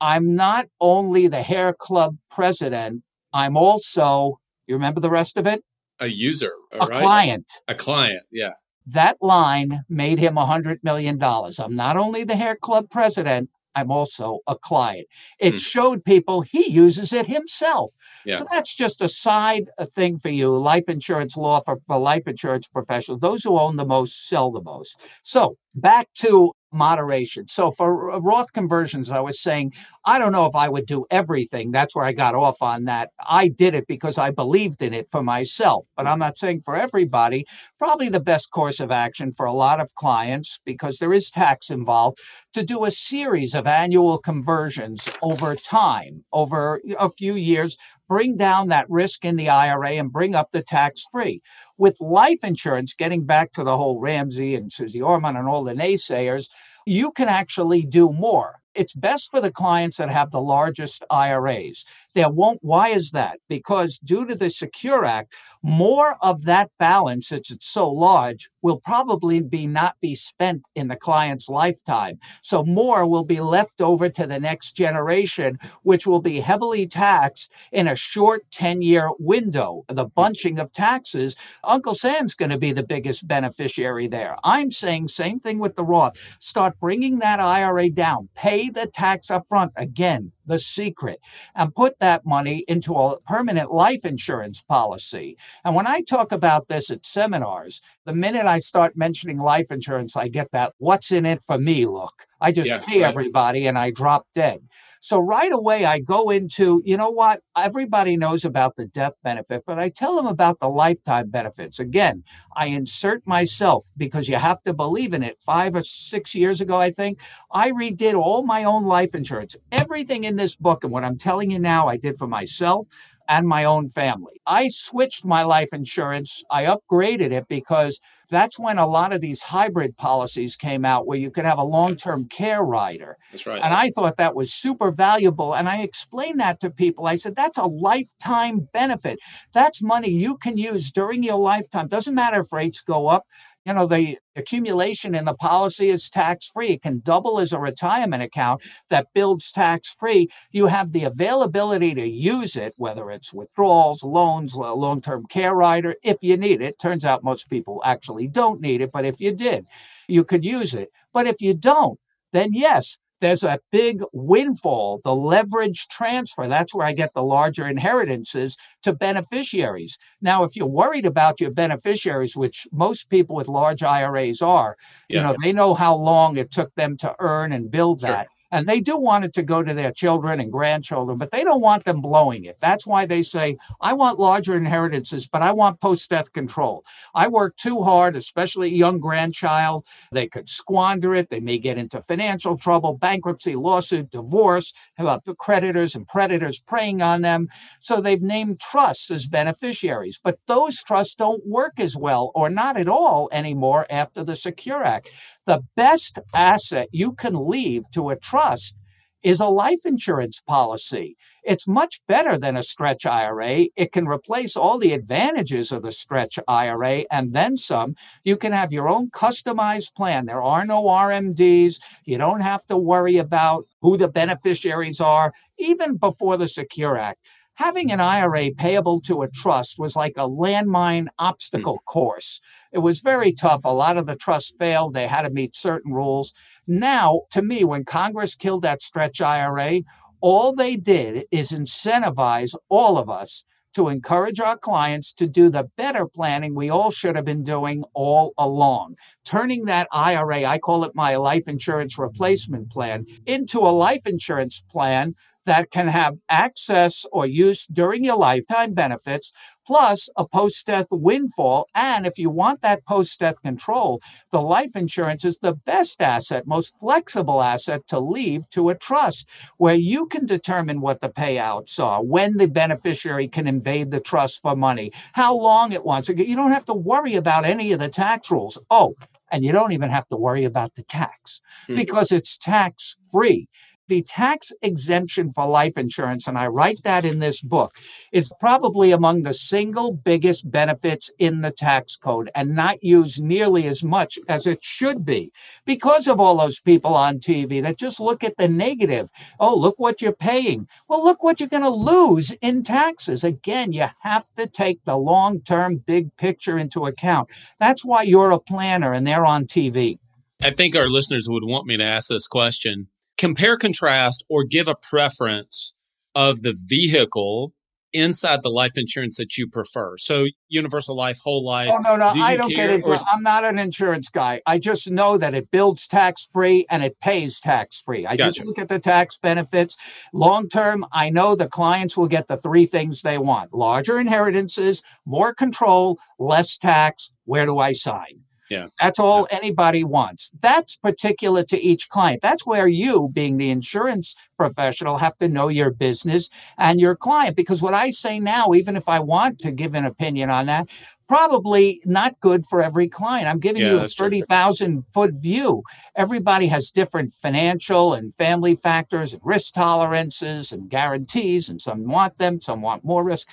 [0.00, 5.62] I'm not only the hair club president, I'm also, you remember the rest of it?
[6.00, 6.90] A user, A right?
[6.90, 7.46] client.
[7.66, 8.52] A client, yeah.
[8.86, 11.22] That line made him a $100 million.
[11.22, 15.06] I'm not only the hair club president, I'm also a client.
[15.38, 15.56] It Hmm.
[15.58, 17.92] showed people he uses it himself.
[18.24, 18.36] Yeah.
[18.38, 20.56] So that's just a side uh, thing for you.
[20.56, 23.20] Life insurance law for, for life insurance professionals.
[23.20, 25.00] Those who own the most sell the most.
[25.22, 27.48] So back to moderation.
[27.48, 29.72] So for Roth conversions, I was saying,
[30.04, 31.70] I don't know if I would do everything.
[31.70, 33.10] That's where I got off on that.
[33.26, 36.76] I did it because I believed in it for myself, but I'm not saying for
[36.76, 37.44] everybody.
[37.78, 41.70] Probably the best course of action for a lot of clients, because there is tax
[41.70, 42.18] involved,
[42.54, 47.76] to do a series of annual conversions over time, over a few years,
[48.08, 51.42] bring down that risk in the IRA and bring up the tax free.
[51.76, 55.74] With life insurance, getting back to the whole Ramsey and Susie Orman and all the
[55.74, 56.48] naysayers,
[56.86, 58.60] you can actually do more.
[58.74, 61.84] It's best for the clients that have the largest IRAs.
[62.18, 63.38] There won't, why is that?
[63.48, 68.80] Because due to the Secure Act, more of that balance, since it's so large, will
[68.80, 72.18] probably be not be spent in the client's lifetime.
[72.42, 77.52] So more will be left over to the next generation, which will be heavily taxed
[77.70, 79.84] in a short 10 year window.
[79.88, 84.36] The bunching of taxes, Uncle Sam's going to be the biggest beneficiary there.
[84.42, 86.18] I'm saying same thing with the Roth.
[86.40, 88.28] Start bringing that IRA down.
[88.34, 89.70] Pay the tax up front.
[89.76, 91.20] Again, the secret,
[91.56, 95.36] and put that money into a permanent life insurance policy.
[95.64, 100.16] And when I talk about this at seminars, the minute I start mentioning life insurance,
[100.16, 102.26] I get that what's in it for me look.
[102.40, 103.04] I just Yeah, pay right.
[103.04, 104.60] everybody and I drop dead.
[105.00, 107.40] So right away, I go into, you know what?
[107.56, 111.78] Everybody knows about the death benefit, but I tell them about the lifetime benefits.
[111.78, 112.24] Again,
[112.56, 115.38] I insert myself because you have to believe in it.
[115.40, 117.20] Five or six years ago, I think,
[117.52, 119.56] I redid all my own life insurance.
[119.72, 122.86] Everything in this book and what I'm telling you now, I did for myself
[123.28, 124.40] and my own family.
[124.46, 126.42] I switched my life insurance.
[126.50, 128.00] I upgraded it because
[128.30, 131.64] that's when a lot of these hybrid policies came out where you could have a
[131.64, 133.16] long term care rider.
[133.30, 133.60] That's right.
[133.62, 135.54] And I thought that was super valuable.
[135.54, 137.06] And I explained that to people.
[137.06, 139.18] I said, that's a lifetime benefit.
[139.52, 141.88] That's money you can use during your lifetime.
[141.88, 143.24] Doesn't matter if rates go up.
[143.68, 146.70] You know, the accumulation in the policy is tax free.
[146.70, 150.28] It can double as a retirement account that builds tax free.
[150.52, 155.94] You have the availability to use it, whether it's withdrawals, loans, long term care rider,
[156.02, 156.78] if you need it.
[156.78, 159.66] Turns out most people actually don't need it, but if you did,
[160.08, 160.88] you could use it.
[161.12, 162.00] But if you don't,
[162.32, 166.48] then yes, there's a big windfall, the leverage transfer.
[166.48, 169.98] That's where I get the larger inheritances to beneficiaries.
[170.20, 174.76] Now, if you're worried about your beneficiaries, which most people with large IRAs are,
[175.08, 175.16] yeah.
[175.16, 178.28] you know, they know how long it took them to earn and build that.
[178.50, 181.60] And they do want it to go to their children and grandchildren, but they don't
[181.60, 182.56] want them blowing it.
[182.60, 186.84] That's why they say, I want larger inheritances, but I want post death control.
[187.14, 189.86] I work too hard, especially a young grandchild.
[190.12, 191.28] They could squander it.
[191.28, 197.02] They may get into financial trouble, bankruptcy, lawsuit, divorce, about the creditors and predators preying
[197.02, 197.48] on them.
[197.80, 202.76] So they've named trusts as beneficiaries, but those trusts don't work as well or not
[202.78, 205.10] at all anymore after the Secure Act.
[205.48, 208.76] The best asset you can leave to a trust
[209.22, 211.16] is a life insurance policy.
[211.42, 213.68] It's much better than a stretch IRA.
[213.74, 217.94] It can replace all the advantages of the stretch IRA and then some.
[218.24, 220.26] You can have your own customized plan.
[220.26, 221.76] There are no RMDs.
[222.04, 227.20] You don't have to worry about who the beneficiaries are, even before the Secure Act
[227.58, 231.92] having an IRA payable to a trust was like a landmine obstacle hmm.
[231.92, 232.40] course.
[232.70, 233.64] It was very tough.
[233.64, 234.94] A lot of the trusts failed.
[234.94, 236.32] They had to meet certain rules.
[236.68, 239.80] Now, to me, when Congress killed that stretch IRA,
[240.20, 243.44] all they did is incentivize all of us
[243.74, 247.82] to encourage our clients to do the better planning we all should have been doing
[247.92, 248.94] all along.
[249.24, 254.62] Turning that IRA, I call it my life insurance replacement plan, into a life insurance
[254.70, 255.16] plan
[255.48, 259.32] that can have access or use during your lifetime benefits,
[259.66, 261.66] plus a post death windfall.
[261.74, 266.46] And if you want that post death control, the life insurance is the best asset,
[266.46, 269.26] most flexible asset to leave to a trust
[269.56, 274.42] where you can determine what the payouts are, when the beneficiary can invade the trust
[274.42, 276.10] for money, how long it wants.
[276.10, 278.58] You don't have to worry about any of the tax rules.
[278.70, 278.94] Oh,
[279.30, 281.76] and you don't even have to worry about the tax mm-hmm.
[281.76, 283.48] because it's tax free
[283.88, 287.76] the tax exemption for life insurance, and I write that in this book,
[288.12, 293.66] is probably among the single biggest benefits in the tax code and not used nearly
[293.66, 295.32] as much as it should be
[295.64, 299.10] because of all those people on TV that just look at the negative.
[299.40, 300.68] Oh, look what you're paying.
[300.88, 303.24] Well, look what you're going to lose in taxes.
[303.24, 307.30] Again, you have to take the long term big picture into account.
[307.58, 309.98] That's why you're a planner and they're on TV.
[310.42, 312.88] I think our listeners would want me to ask this question
[313.18, 315.74] compare contrast or give a preference
[316.14, 317.52] of the vehicle
[317.92, 319.96] inside the life insurance that you prefer.
[319.98, 321.70] So universal life, whole life.
[321.72, 322.86] Oh no, no, do I don't get it.
[322.86, 324.42] Is- I'm not an insurance guy.
[324.46, 328.06] I just know that it builds tax free and it pays tax free.
[328.06, 328.34] I gotcha.
[328.34, 329.76] just look at the tax benefits.
[330.12, 334.82] Long term, I know the clients will get the three things they want: larger inheritances,
[335.06, 337.10] more control, less tax.
[337.24, 338.22] Where do I sign?
[338.48, 338.68] Yeah.
[338.80, 339.38] That's all yeah.
[339.38, 340.30] anybody wants.
[340.40, 342.22] That's particular to each client.
[342.22, 347.36] That's where you, being the insurance professional, have to know your business and your client.
[347.36, 350.68] Because what I say now, even if I want to give an opinion on that,
[351.08, 353.26] probably not good for every client.
[353.26, 355.62] I'm giving yeah, you a 30,000 foot view.
[355.96, 362.16] Everybody has different financial and family factors and risk tolerances and guarantees, and some want
[362.18, 363.28] them, some want more risk.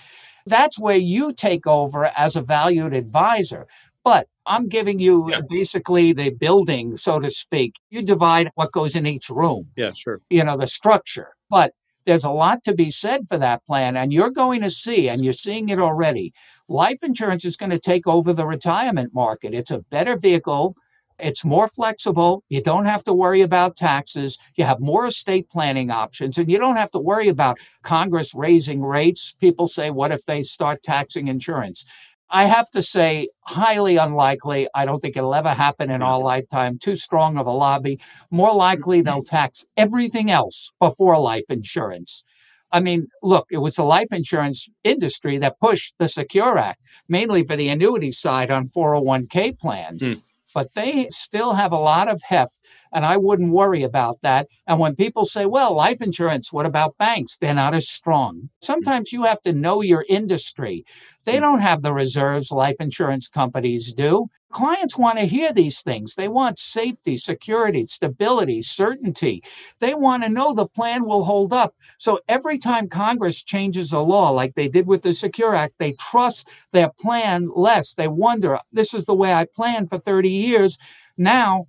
[0.47, 3.67] That's where you take over as a valued advisor.
[4.05, 5.41] But I'm giving you yeah.
[5.49, 7.73] basically the building, so to speak.
[7.89, 9.67] You divide what goes in each room.
[9.75, 10.21] Yeah, sure.
[10.29, 11.35] You know, the structure.
[11.49, 11.73] But
[12.05, 13.97] there's a lot to be said for that plan.
[13.97, 16.33] And you're going to see, and you're seeing it already,
[16.69, 19.55] life insurance is going to take over the retirement market.
[19.55, 20.75] It's a better vehicle.
[21.17, 22.43] It's more flexible.
[22.49, 24.37] You don't have to worry about taxes.
[24.55, 28.81] You have more estate planning options, and you don't have to worry about Congress raising
[28.83, 29.33] rates.
[29.39, 31.85] People say, what if they start taxing insurance?
[32.29, 34.67] I have to say, highly unlikely.
[34.73, 36.79] I don't think it'll ever happen in our lifetime.
[36.79, 37.99] Too strong of a lobby.
[38.31, 39.35] More likely, they'll mm-hmm.
[39.35, 42.23] tax everything else before life insurance.
[42.71, 47.43] I mean, look, it was the life insurance industry that pushed the Secure Act, mainly
[47.43, 50.01] for the annuity side on 401k plans.
[50.01, 50.21] Mm.
[50.53, 52.59] But they still have a lot of heft
[52.95, 54.47] And I wouldn't worry about that.
[54.67, 57.35] And when people say, well, life insurance, what about banks?
[57.35, 58.35] They're not as strong.
[58.35, 58.45] Mm-hmm.
[58.61, 60.85] Sometimes you have to know your industry.
[61.25, 61.41] They mm.
[61.41, 64.27] don't have the reserves life insurance companies do.
[64.53, 66.15] Clients want to hear these things.
[66.15, 69.43] They want safety, security, stability, certainty.
[69.81, 71.75] They want to know the plan will hold up.
[71.97, 75.91] So every time Congress changes a law, like they did with the Secure Act, they
[75.99, 77.93] trust their plan less.
[77.93, 80.77] They wonder, this is the way I planned for 30 years.
[81.17, 81.67] Now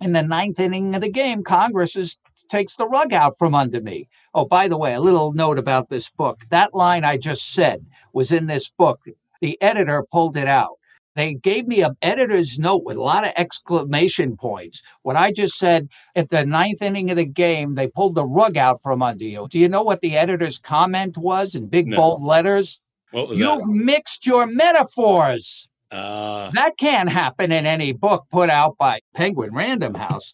[0.00, 2.16] in the ninth inning of the game, Congress is,
[2.48, 4.08] takes the rug out from under me.
[4.34, 6.44] Oh, by the way, a little note about this book.
[6.50, 9.00] That line I just said was in this book.
[9.40, 10.78] The editor pulled it out.
[11.16, 14.82] They gave me an editor's note with a lot of exclamation points.
[15.02, 18.56] What I just said at the ninth inning of the game, they pulled the rug
[18.56, 19.48] out from under you.
[19.50, 21.96] Do you know what the editor's comment was in big No.
[21.96, 22.78] bold letters?
[23.10, 23.66] What was You've that?
[23.66, 25.68] mixed your metaphors.
[25.90, 30.32] Uh, That can't happen in any book put out by Penguin Random House.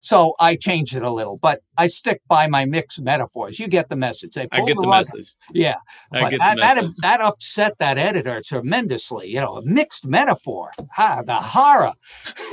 [0.00, 3.58] So I changed it a little, but I stick by my mixed metaphors.
[3.58, 4.32] You get the message.
[4.34, 5.34] They I get the rug- message.
[5.52, 5.76] Yeah,
[6.12, 6.96] I get that, the that, message.
[7.02, 9.28] that upset that editor tremendously.
[9.28, 10.70] You know, a mixed metaphor.
[10.92, 11.92] Ha, the horror.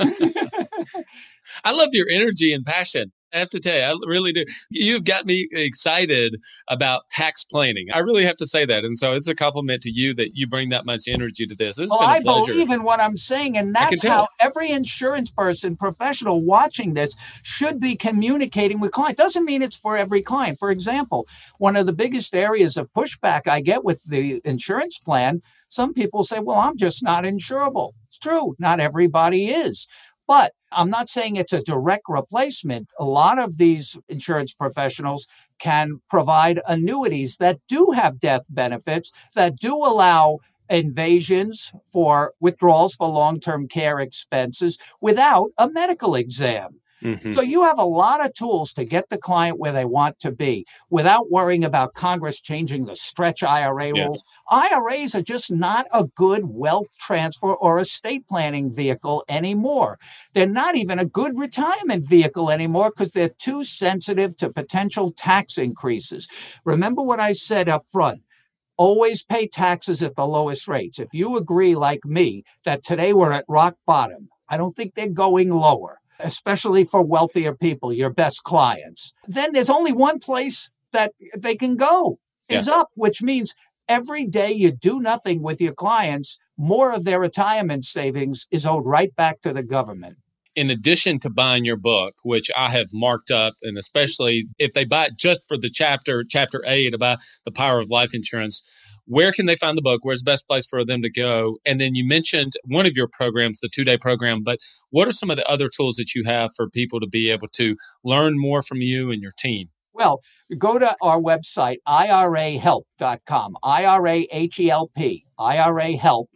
[1.64, 3.12] I love your energy and passion.
[3.36, 4.44] I have to tell you, I really do.
[4.70, 6.36] You've got me excited
[6.68, 7.88] about tax planning.
[7.92, 8.82] I really have to say that.
[8.84, 11.78] And so it's a compliment to you that you bring that much energy to this.
[11.78, 15.30] It's Well, been a I believe in what I'm saying, and that's how every insurance
[15.30, 19.20] person, professional watching this, should be communicating with clients.
[19.20, 20.58] Doesn't mean it's for every client.
[20.58, 21.26] For example,
[21.58, 26.24] one of the biggest areas of pushback I get with the insurance plan, some people
[26.24, 29.86] say, "Well, I'm just not insurable." It's true, not everybody is.
[30.26, 32.90] But I'm not saying it's a direct replacement.
[32.98, 35.26] A lot of these insurance professionals
[35.58, 43.08] can provide annuities that do have death benefits, that do allow invasions for withdrawals for
[43.08, 46.80] long term care expenses without a medical exam.
[47.02, 47.34] Mhm.
[47.34, 50.32] So you have a lot of tools to get the client where they want to
[50.32, 54.06] be without worrying about Congress changing the stretch IRA Yeah.
[54.06, 54.22] rules.
[54.50, 59.98] IRAs are just not a good wealth transfer or estate planning vehicle anymore.
[60.32, 65.58] They're not even a good retirement vehicle anymore because they're too sensitive to potential tax
[65.58, 66.28] increases.
[66.64, 68.22] Remember what I said up front
[68.78, 70.98] always pay taxes at the lowest rates.
[70.98, 75.08] If you agree, like me, that today we're at rock bottom, I don't think they're
[75.08, 79.12] going lower, especially for wealthier people, your best clients.
[79.28, 83.54] Then there's only one place that they can go is up, which means
[83.88, 88.86] every day you do nothing with your clients, more of their retirement savings is owed
[88.86, 90.16] right back to the government.
[90.56, 94.86] in addition to buying your book, which I have marked up, and especially if they
[94.86, 98.62] buy it just for the chapter, chapter eight about the power of life insurance,
[99.06, 100.00] where can they find the book?
[100.02, 101.58] Where's the best place for them to go?
[101.64, 104.58] And then you mentioned one of your programs, the two day program, but
[104.90, 107.48] what are some of the other tools that you have for people to be able
[107.48, 109.68] to learn more from you and your team?
[109.96, 110.20] Well,
[110.58, 116.26] go to our website, irahelp.com, I R A H E L P, irahelp.com.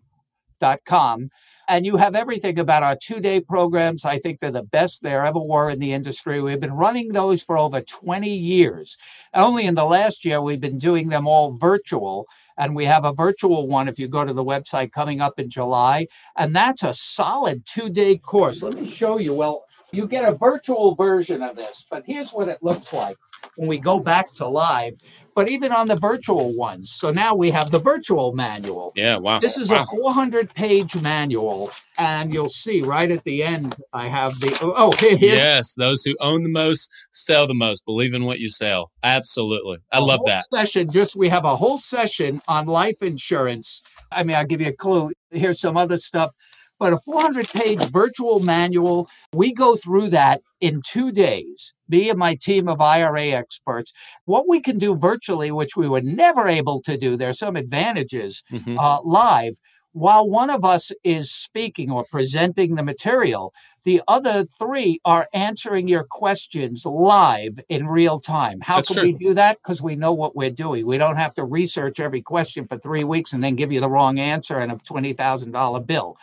[1.68, 4.04] And you have everything about our two day programs.
[4.04, 6.40] I think they're the best there ever were in the industry.
[6.40, 8.96] We've been running those for over 20 years.
[9.34, 12.26] Only in the last year, we've been doing them all virtual.
[12.60, 15.48] And we have a virtual one if you go to the website coming up in
[15.50, 16.06] July.
[16.36, 18.62] And that's a solid two day course.
[18.62, 19.34] Let me show you.
[19.34, 23.16] Well, you get a virtual version of this, but here's what it looks like
[23.56, 24.94] when we go back to live,
[25.34, 26.92] but even on the virtual ones.
[26.92, 28.92] So now we have the virtual manual.
[28.96, 29.38] Yeah, wow.
[29.40, 29.82] This is wow.
[29.82, 34.74] a 400 page manual, and you'll see right at the end, I have the oh,
[34.76, 37.84] oh here, Yes, those who own the most sell the most.
[37.84, 38.90] Believe in what you sell.
[39.02, 39.78] Absolutely.
[39.92, 40.44] I a love that.
[40.52, 43.82] Session just we have a whole session on life insurance.
[44.10, 45.12] I mean, I'll give you a clue.
[45.30, 46.32] Here's some other stuff,
[46.78, 49.08] but a 400 page virtual manual.
[49.32, 51.72] We go through that in two days.
[51.90, 53.92] Me and my team of IRA experts.
[54.24, 57.16] What we can do virtually, which we were never able to do.
[57.16, 58.76] There's some advantages Mhm.
[58.78, 59.54] uh, live.
[59.92, 63.52] While one of us is speaking or presenting the material,
[63.84, 68.60] the other three are answering your questions live in real time.
[68.60, 69.56] How That's can we do that?
[69.56, 70.86] Because we know what we're doing.
[70.86, 73.90] We don't have to research every question for three weeks and then give you the
[73.90, 76.16] wrong answer and a $20,000 bill.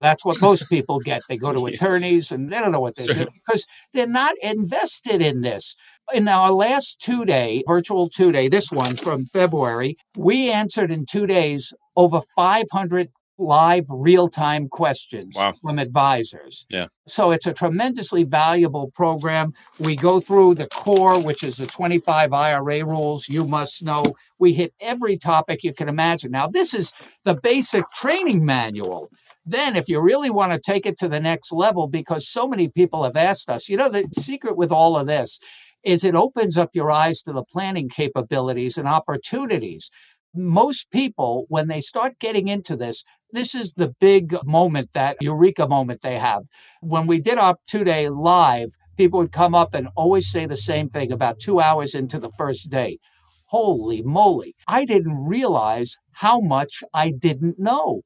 [0.00, 1.22] That's what most people get.
[1.28, 3.14] They go to attorneys and they don't know what they're True.
[3.14, 3.64] doing because
[3.94, 5.74] they're not invested in this.
[6.12, 11.06] In our last two day, virtual two day, this one from February, we answered in
[11.06, 15.52] two days over 500 live real time questions Wow.
[15.60, 16.64] from advisors.
[16.70, 16.86] Yeah.
[17.06, 19.52] So it's a tremendously valuable program.
[19.78, 24.04] We go through the core, which is the 25 IRA rules you must know.
[24.38, 26.30] We hit every topic you can imagine.
[26.30, 26.92] Now, this is
[27.24, 29.10] the basic training manual.
[29.44, 32.68] Then, if you really want to take it to the next level, because so many
[32.68, 35.38] people have asked us, you know, the secret with all of this
[35.84, 39.88] is it opens up your eyes to the planning capabilities and opportunities.
[40.36, 45.66] Most people, when they start getting into this, this is the big moment, that eureka
[45.66, 46.42] moment they have.
[46.80, 50.56] When we did our two day live, people would come up and always say the
[50.56, 52.98] same thing about two hours into the first day.
[53.46, 58.02] Holy moly, I didn't realize how much I didn't know.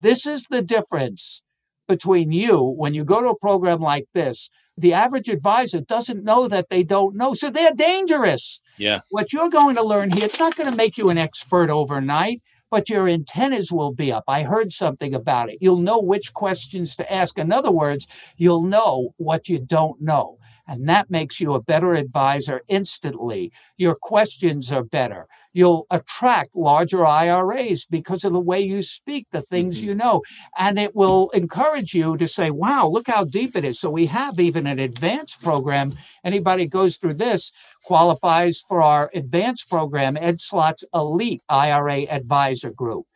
[0.00, 1.42] This is the difference
[1.88, 4.50] between you when you go to a program like this.
[4.78, 8.60] The average advisor doesn't know that they don't know, so they're dangerous.
[8.76, 9.00] Yeah.
[9.10, 12.42] What you're going to learn here, it's not going to make you an expert overnight,
[12.70, 14.24] but your antennas will be up.
[14.28, 15.58] I heard something about it.
[15.60, 17.38] You'll know which questions to ask.
[17.38, 18.06] In other words,
[18.36, 20.38] you'll know what you don't know.
[20.68, 23.52] And that makes you a better advisor instantly.
[23.76, 25.26] Your questions are better.
[25.52, 29.88] You'll attract larger IRAs because of the way you speak, the things mm-hmm.
[29.88, 30.22] you know.
[30.58, 33.78] And it will encourage you to say, wow, look how deep it is.
[33.78, 35.96] So we have even an advanced program.
[36.24, 37.52] Anybody goes through this
[37.84, 43.06] qualifies for our advanced program, Ed Slott's Elite IRA Advisor Group.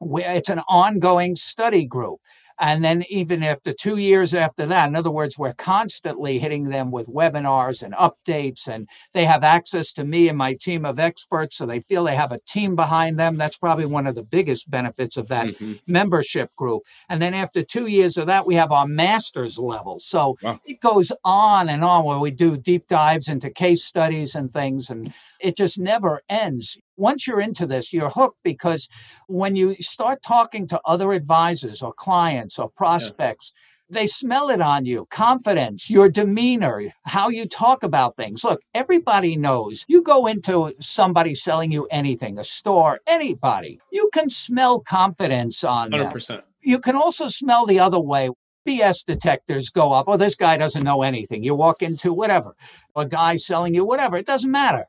[0.00, 2.20] It's an ongoing study group.
[2.60, 6.90] And then, even after two years after that, in other words, we're constantly hitting them
[6.90, 11.56] with webinars and updates, and they have access to me and my team of experts.
[11.56, 13.36] So they feel they have a team behind them.
[13.36, 15.74] That's probably one of the biggest benefits of that mm-hmm.
[15.86, 16.82] membership group.
[17.08, 19.98] And then, after two years of that, we have our master's level.
[19.98, 20.60] So wow.
[20.66, 24.90] it goes on and on where we do deep dives into case studies and things.
[24.90, 26.78] And it just never ends.
[26.96, 28.88] Once you're into this, you're hooked because
[29.26, 33.60] when you start talking to other advisors or clients or prospects, yeah
[33.90, 35.06] they smell it on you.
[35.10, 38.44] Confidence your demeanor how you talk about things.
[38.44, 44.30] Look everybody knows you go into somebody selling you anything a store anybody you can
[44.30, 46.42] smell confidence on 100% them.
[46.62, 48.30] you can also smell the other way
[48.66, 51.42] bs detectors go up oh this guy doesn't know anything.
[51.42, 52.54] You walk into whatever
[52.96, 54.86] a guy selling you whatever it doesn't matter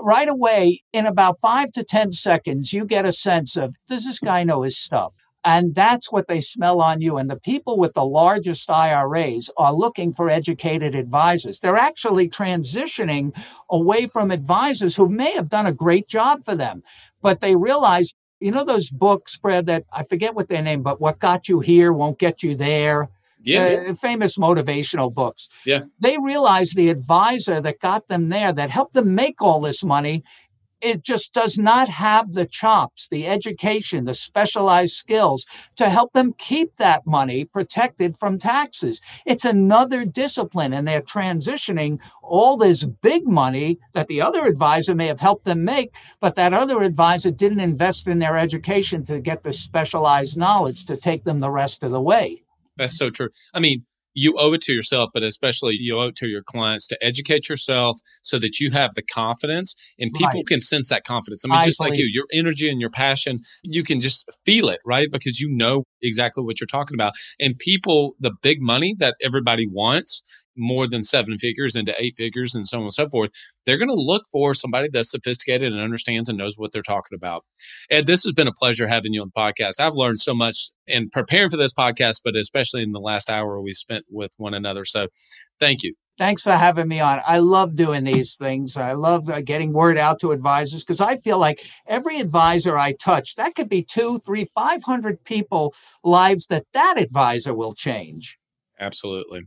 [0.00, 4.20] right away, in about five to 10 seconds, you get a sense of does this
[4.20, 5.14] guy know his stuff?
[5.44, 7.18] And that's what they smell on you.
[7.18, 11.60] And the people with the largest IRAs are looking for educated advisors.
[11.60, 13.36] They're actually transitioning
[13.70, 16.82] away from advisors who may have done a great job for them,
[17.20, 21.00] but they realize, you know, those books, Brad, that I forget what their name, but
[21.00, 23.10] what got you here won't get you there
[23.44, 23.84] yeah.
[23.88, 25.48] Uh, famous motivational books.
[25.64, 25.82] Yeah.
[26.00, 30.24] They realized the advisor that got them there, that helped them make all this money,
[30.84, 36.34] it just does not have the chops, the education, the specialized skills to help them
[36.36, 39.00] keep that money protected from taxes.
[39.24, 45.06] It's another discipline, and they're transitioning all this big money that the other advisor may
[45.06, 49.42] have helped them make, but that other advisor didn't invest in their education to get
[49.42, 52.43] the specialized knowledge to take them the rest of the way.
[52.76, 53.28] That's so true.
[53.52, 56.86] I mean, you owe it to yourself, but especially you owe it to your clients
[56.86, 60.46] to educate yourself so that you have the confidence and people right.
[60.46, 61.42] can sense that confidence.
[61.44, 61.90] I mean, I just believe.
[61.90, 65.10] like you, your energy and your passion, you can just feel it, right?
[65.10, 67.12] Because you know exactly what you're talking about.
[67.40, 70.22] And people, the big money that everybody wants,
[70.56, 73.30] more than seven figures into eight figures and so on and so forth,
[73.66, 77.16] they're going to look for somebody that's sophisticated and understands and knows what they're talking
[77.16, 77.44] about.
[77.90, 79.80] Ed, this has been a pleasure having you on the podcast.
[79.80, 83.60] I've learned so much in preparing for this podcast, but especially in the last hour
[83.60, 84.84] we spent with one another.
[84.84, 85.08] So
[85.58, 85.92] thank you.
[86.16, 87.20] Thanks for having me on.
[87.26, 88.76] I love doing these things.
[88.76, 92.92] I love uh, getting word out to advisors because I feel like every advisor I
[92.92, 95.74] touch, that could be two, three, five hundred people
[96.04, 98.38] lives that that advisor will change.
[98.78, 99.42] Absolutely.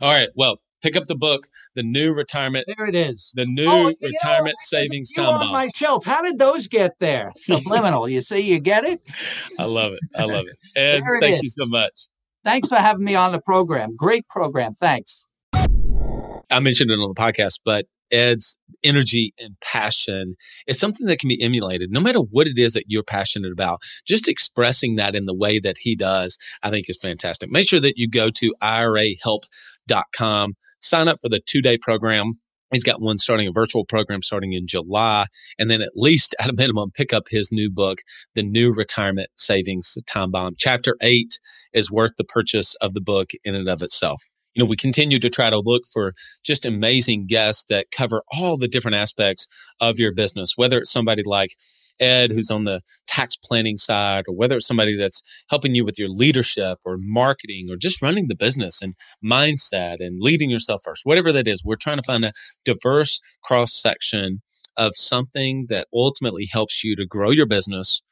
[0.00, 0.28] All right.
[0.34, 2.66] Well, pick up the book, the new retirement.
[2.76, 3.32] There it is.
[3.34, 6.04] The new oh, retirement know, savings time on my shelf.
[6.04, 7.32] How did those get there?
[7.36, 8.08] Subliminal.
[8.08, 9.00] you see, you get it.
[9.58, 10.00] I love it.
[10.16, 10.56] I love it.
[10.76, 11.42] And thank is.
[11.42, 12.08] you so much.
[12.44, 13.96] Thanks for having me on the program.
[13.96, 14.74] Great program.
[14.74, 15.24] Thanks.
[16.50, 20.36] I mentioned it on the podcast, but Ed's energy and passion
[20.66, 23.80] is something that can be emulated no matter what it is that you're passionate about.
[24.06, 27.50] Just expressing that in the way that he does, I think is fantastic.
[27.50, 29.40] Make sure that you go to IRAhelp.com,
[30.80, 32.34] sign up for the two day program.
[32.70, 35.26] He's got one starting a virtual program starting in July,
[35.58, 38.00] and then at least at a minimum, pick up his new book,
[38.34, 40.54] The New Retirement Savings Time Bomb.
[40.58, 41.38] Chapter eight
[41.72, 44.22] is worth the purchase of the book in and of itself
[44.58, 48.56] you know, we continue to try to look for just amazing guests that cover all
[48.56, 49.46] the different aspects
[49.80, 51.54] of your business, whether it's somebody like
[52.00, 55.96] Ed, who's on the tax planning side, or whether it's somebody that's helping you with
[55.96, 58.94] your leadership or marketing or just running the business and
[59.24, 61.64] mindset and leading yourself first, whatever that is.
[61.64, 62.32] We're trying to find a
[62.64, 64.42] diverse cross section
[64.76, 68.02] of something that ultimately helps you to grow your business,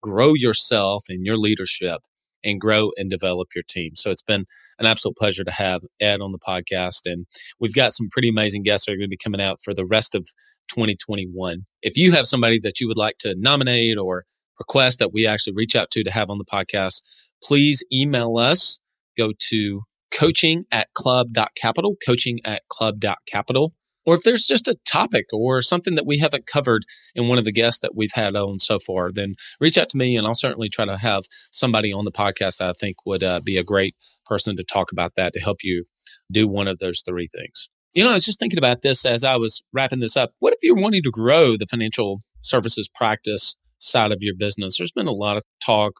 [0.00, 2.02] grow yourself and your leadership,
[2.46, 3.96] and grow and develop your team.
[3.96, 4.46] So it's been
[4.78, 7.00] an absolute pleasure to have Ed on the podcast.
[7.04, 7.26] And
[7.60, 9.84] we've got some pretty amazing guests that are going to be coming out for the
[9.84, 10.26] rest of
[10.68, 11.66] 2021.
[11.82, 14.24] If you have somebody that you would like to nominate or
[14.58, 17.02] request that we actually reach out to to have on the podcast,
[17.42, 18.80] please email us.
[19.18, 23.74] Go to coaching at club.capital, coaching at club.capital.
[24.06, 26.84] Or if there's just a topic or something that we haven't covered
[27.14, 29.96] in one of the guests that we've had on so far, then reach out to
[29.96, 33.24] me and I'll certainly try to have somebody on the podcast that I think would
[33.24, 35.84] uh, be a great person to talk about that to help you
[36.30, 37.68] do one of those three things.
[37.94, 40.32] You know, I was just thinking about this as I was wrapping this up.
[40.38, 44.78] What if you're wanting to grow the financial services practice side of your business?
[44.78, 45.94] There's been a lot of talk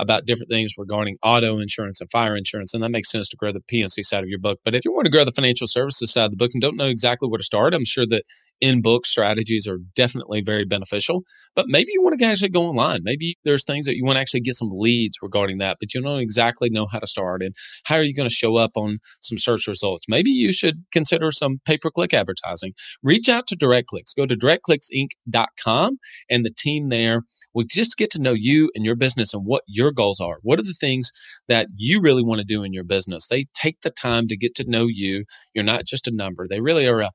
[0.00, 2.74] about different things regarding auto insurance and fire insurance.
[2.74, 4.58] And that makes sense to grow the P&C side of your book.
[4.64, 6.76] But if you want to grow the financial services side of the book and don't
[6.76, 8.24] know exactly where to start, I'm sure that
[8.60, 11.22] in book strategies are definitely very beneficial.
[11.54, 13.00] But maybe you want to actually go online.
[13.02, 16.02] Maybe there's things that you want to actually get some leads regarding that, but you
[16.02, 17.54] don't exactly know how to start and
[17.84, 20.06] how are you going to show up on some search results.
[20.08, 22.74] Maybe you should consider some pay per click advertising.
[23.02, 24.16] Reach out to DirectClicks.
[24.16, 25.98] Go to directclicksinc.com
[26.28, 27.22] and the team there
[27.54, 30.38] will just get to know you and your business and what your goals are.
[30.42, 31.12] What are the things
[31.48, 33.26] that you really want to do in your business?
[33.28, 35.24] They take the time to get to know you.
[35.54, 36.46] You're not just a number.
[36.46, 37.10] They really are a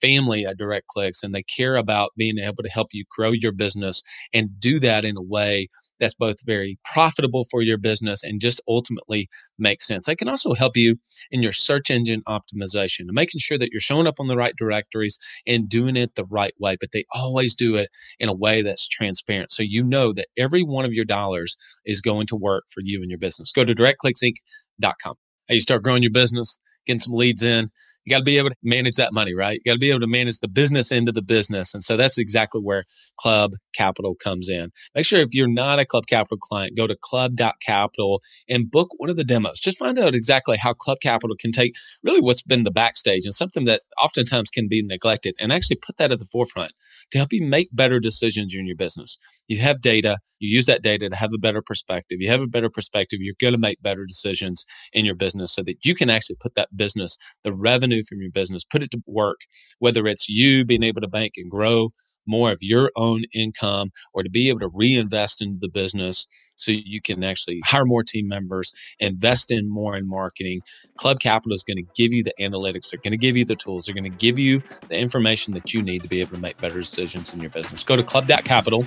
[0.00, 3.52] family at Direct Clicks and they care about being able to help you grow your
[3.52, 5.68] business and do that in a way
[6.00, 9.28] that's both very profitable for your business and just ultimately
[9.58, 10.06] makes sense.
[10.06, 10.96] They can also help you
[11.30, 14.54] in your search engine optimization and making sure that you're showing up on the right
[14.56, 18.62] directories and doing it the right way, but they always do it in a way
[18.62, 19.52] that's transparent.
[19.52, 23.00] So you know that every one of your dollars is going to work for you
[23.02, 23.52] and your business.
[23.52, 25.14] Go to directclicksinc.com.
[25.48, 27.70] Hey, you start growing your business, getting some leads in
[28.08, 29.60] you got to be able to manage that money, right?
[29.64, 31.74] You got to be able to manage the business end of the business.
[31.74, 32.84] And so that's exactly where
[33.18, 34.70] Club Capital comes in.
[34.94, 39.10] Make sure if you're not a Club Capital client, go to club.capital and book one
[39.10, 39.60] of the demos.
[39.60, 43.34] Just find out exactly how Club Capital can take really what's been the backstage and
[43.34, 46.72] something that oftentimes can be neglected and actually put that at the forefront
[47.10, 49.18] to help you make better decisions in your business.
[49.48, 52.18] You have data, you use that data to have a better perspective.
[52.20, 55.62] You have a better perspective, you're going to make better decisions in your business so
[55.64, 58.90] that you can actually put that business, the revenue revenue from your business, put it
[58.92, 59.40] to work,
[59.78, 61.90] whether it's you being able to bank and grow
[62.26, 66.26] more of your own income or to be able to reinvest into the business
[66.56, 68.70] so you can actually hire more team members,
[69.00, 70.60] invest in more in marketing.
[70.98, 73.56] Club Capital is going to give you the analytics, they're going to give you the
[73.56, 76.42] tools, they're going to give you the information that you need to be able to
[76.42, 77.82] make better decisions in your business.
[77.82, 78.86] Go to club.capital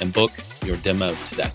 [0.00, 0.32] and book
[0.66, 1.50] your demo today.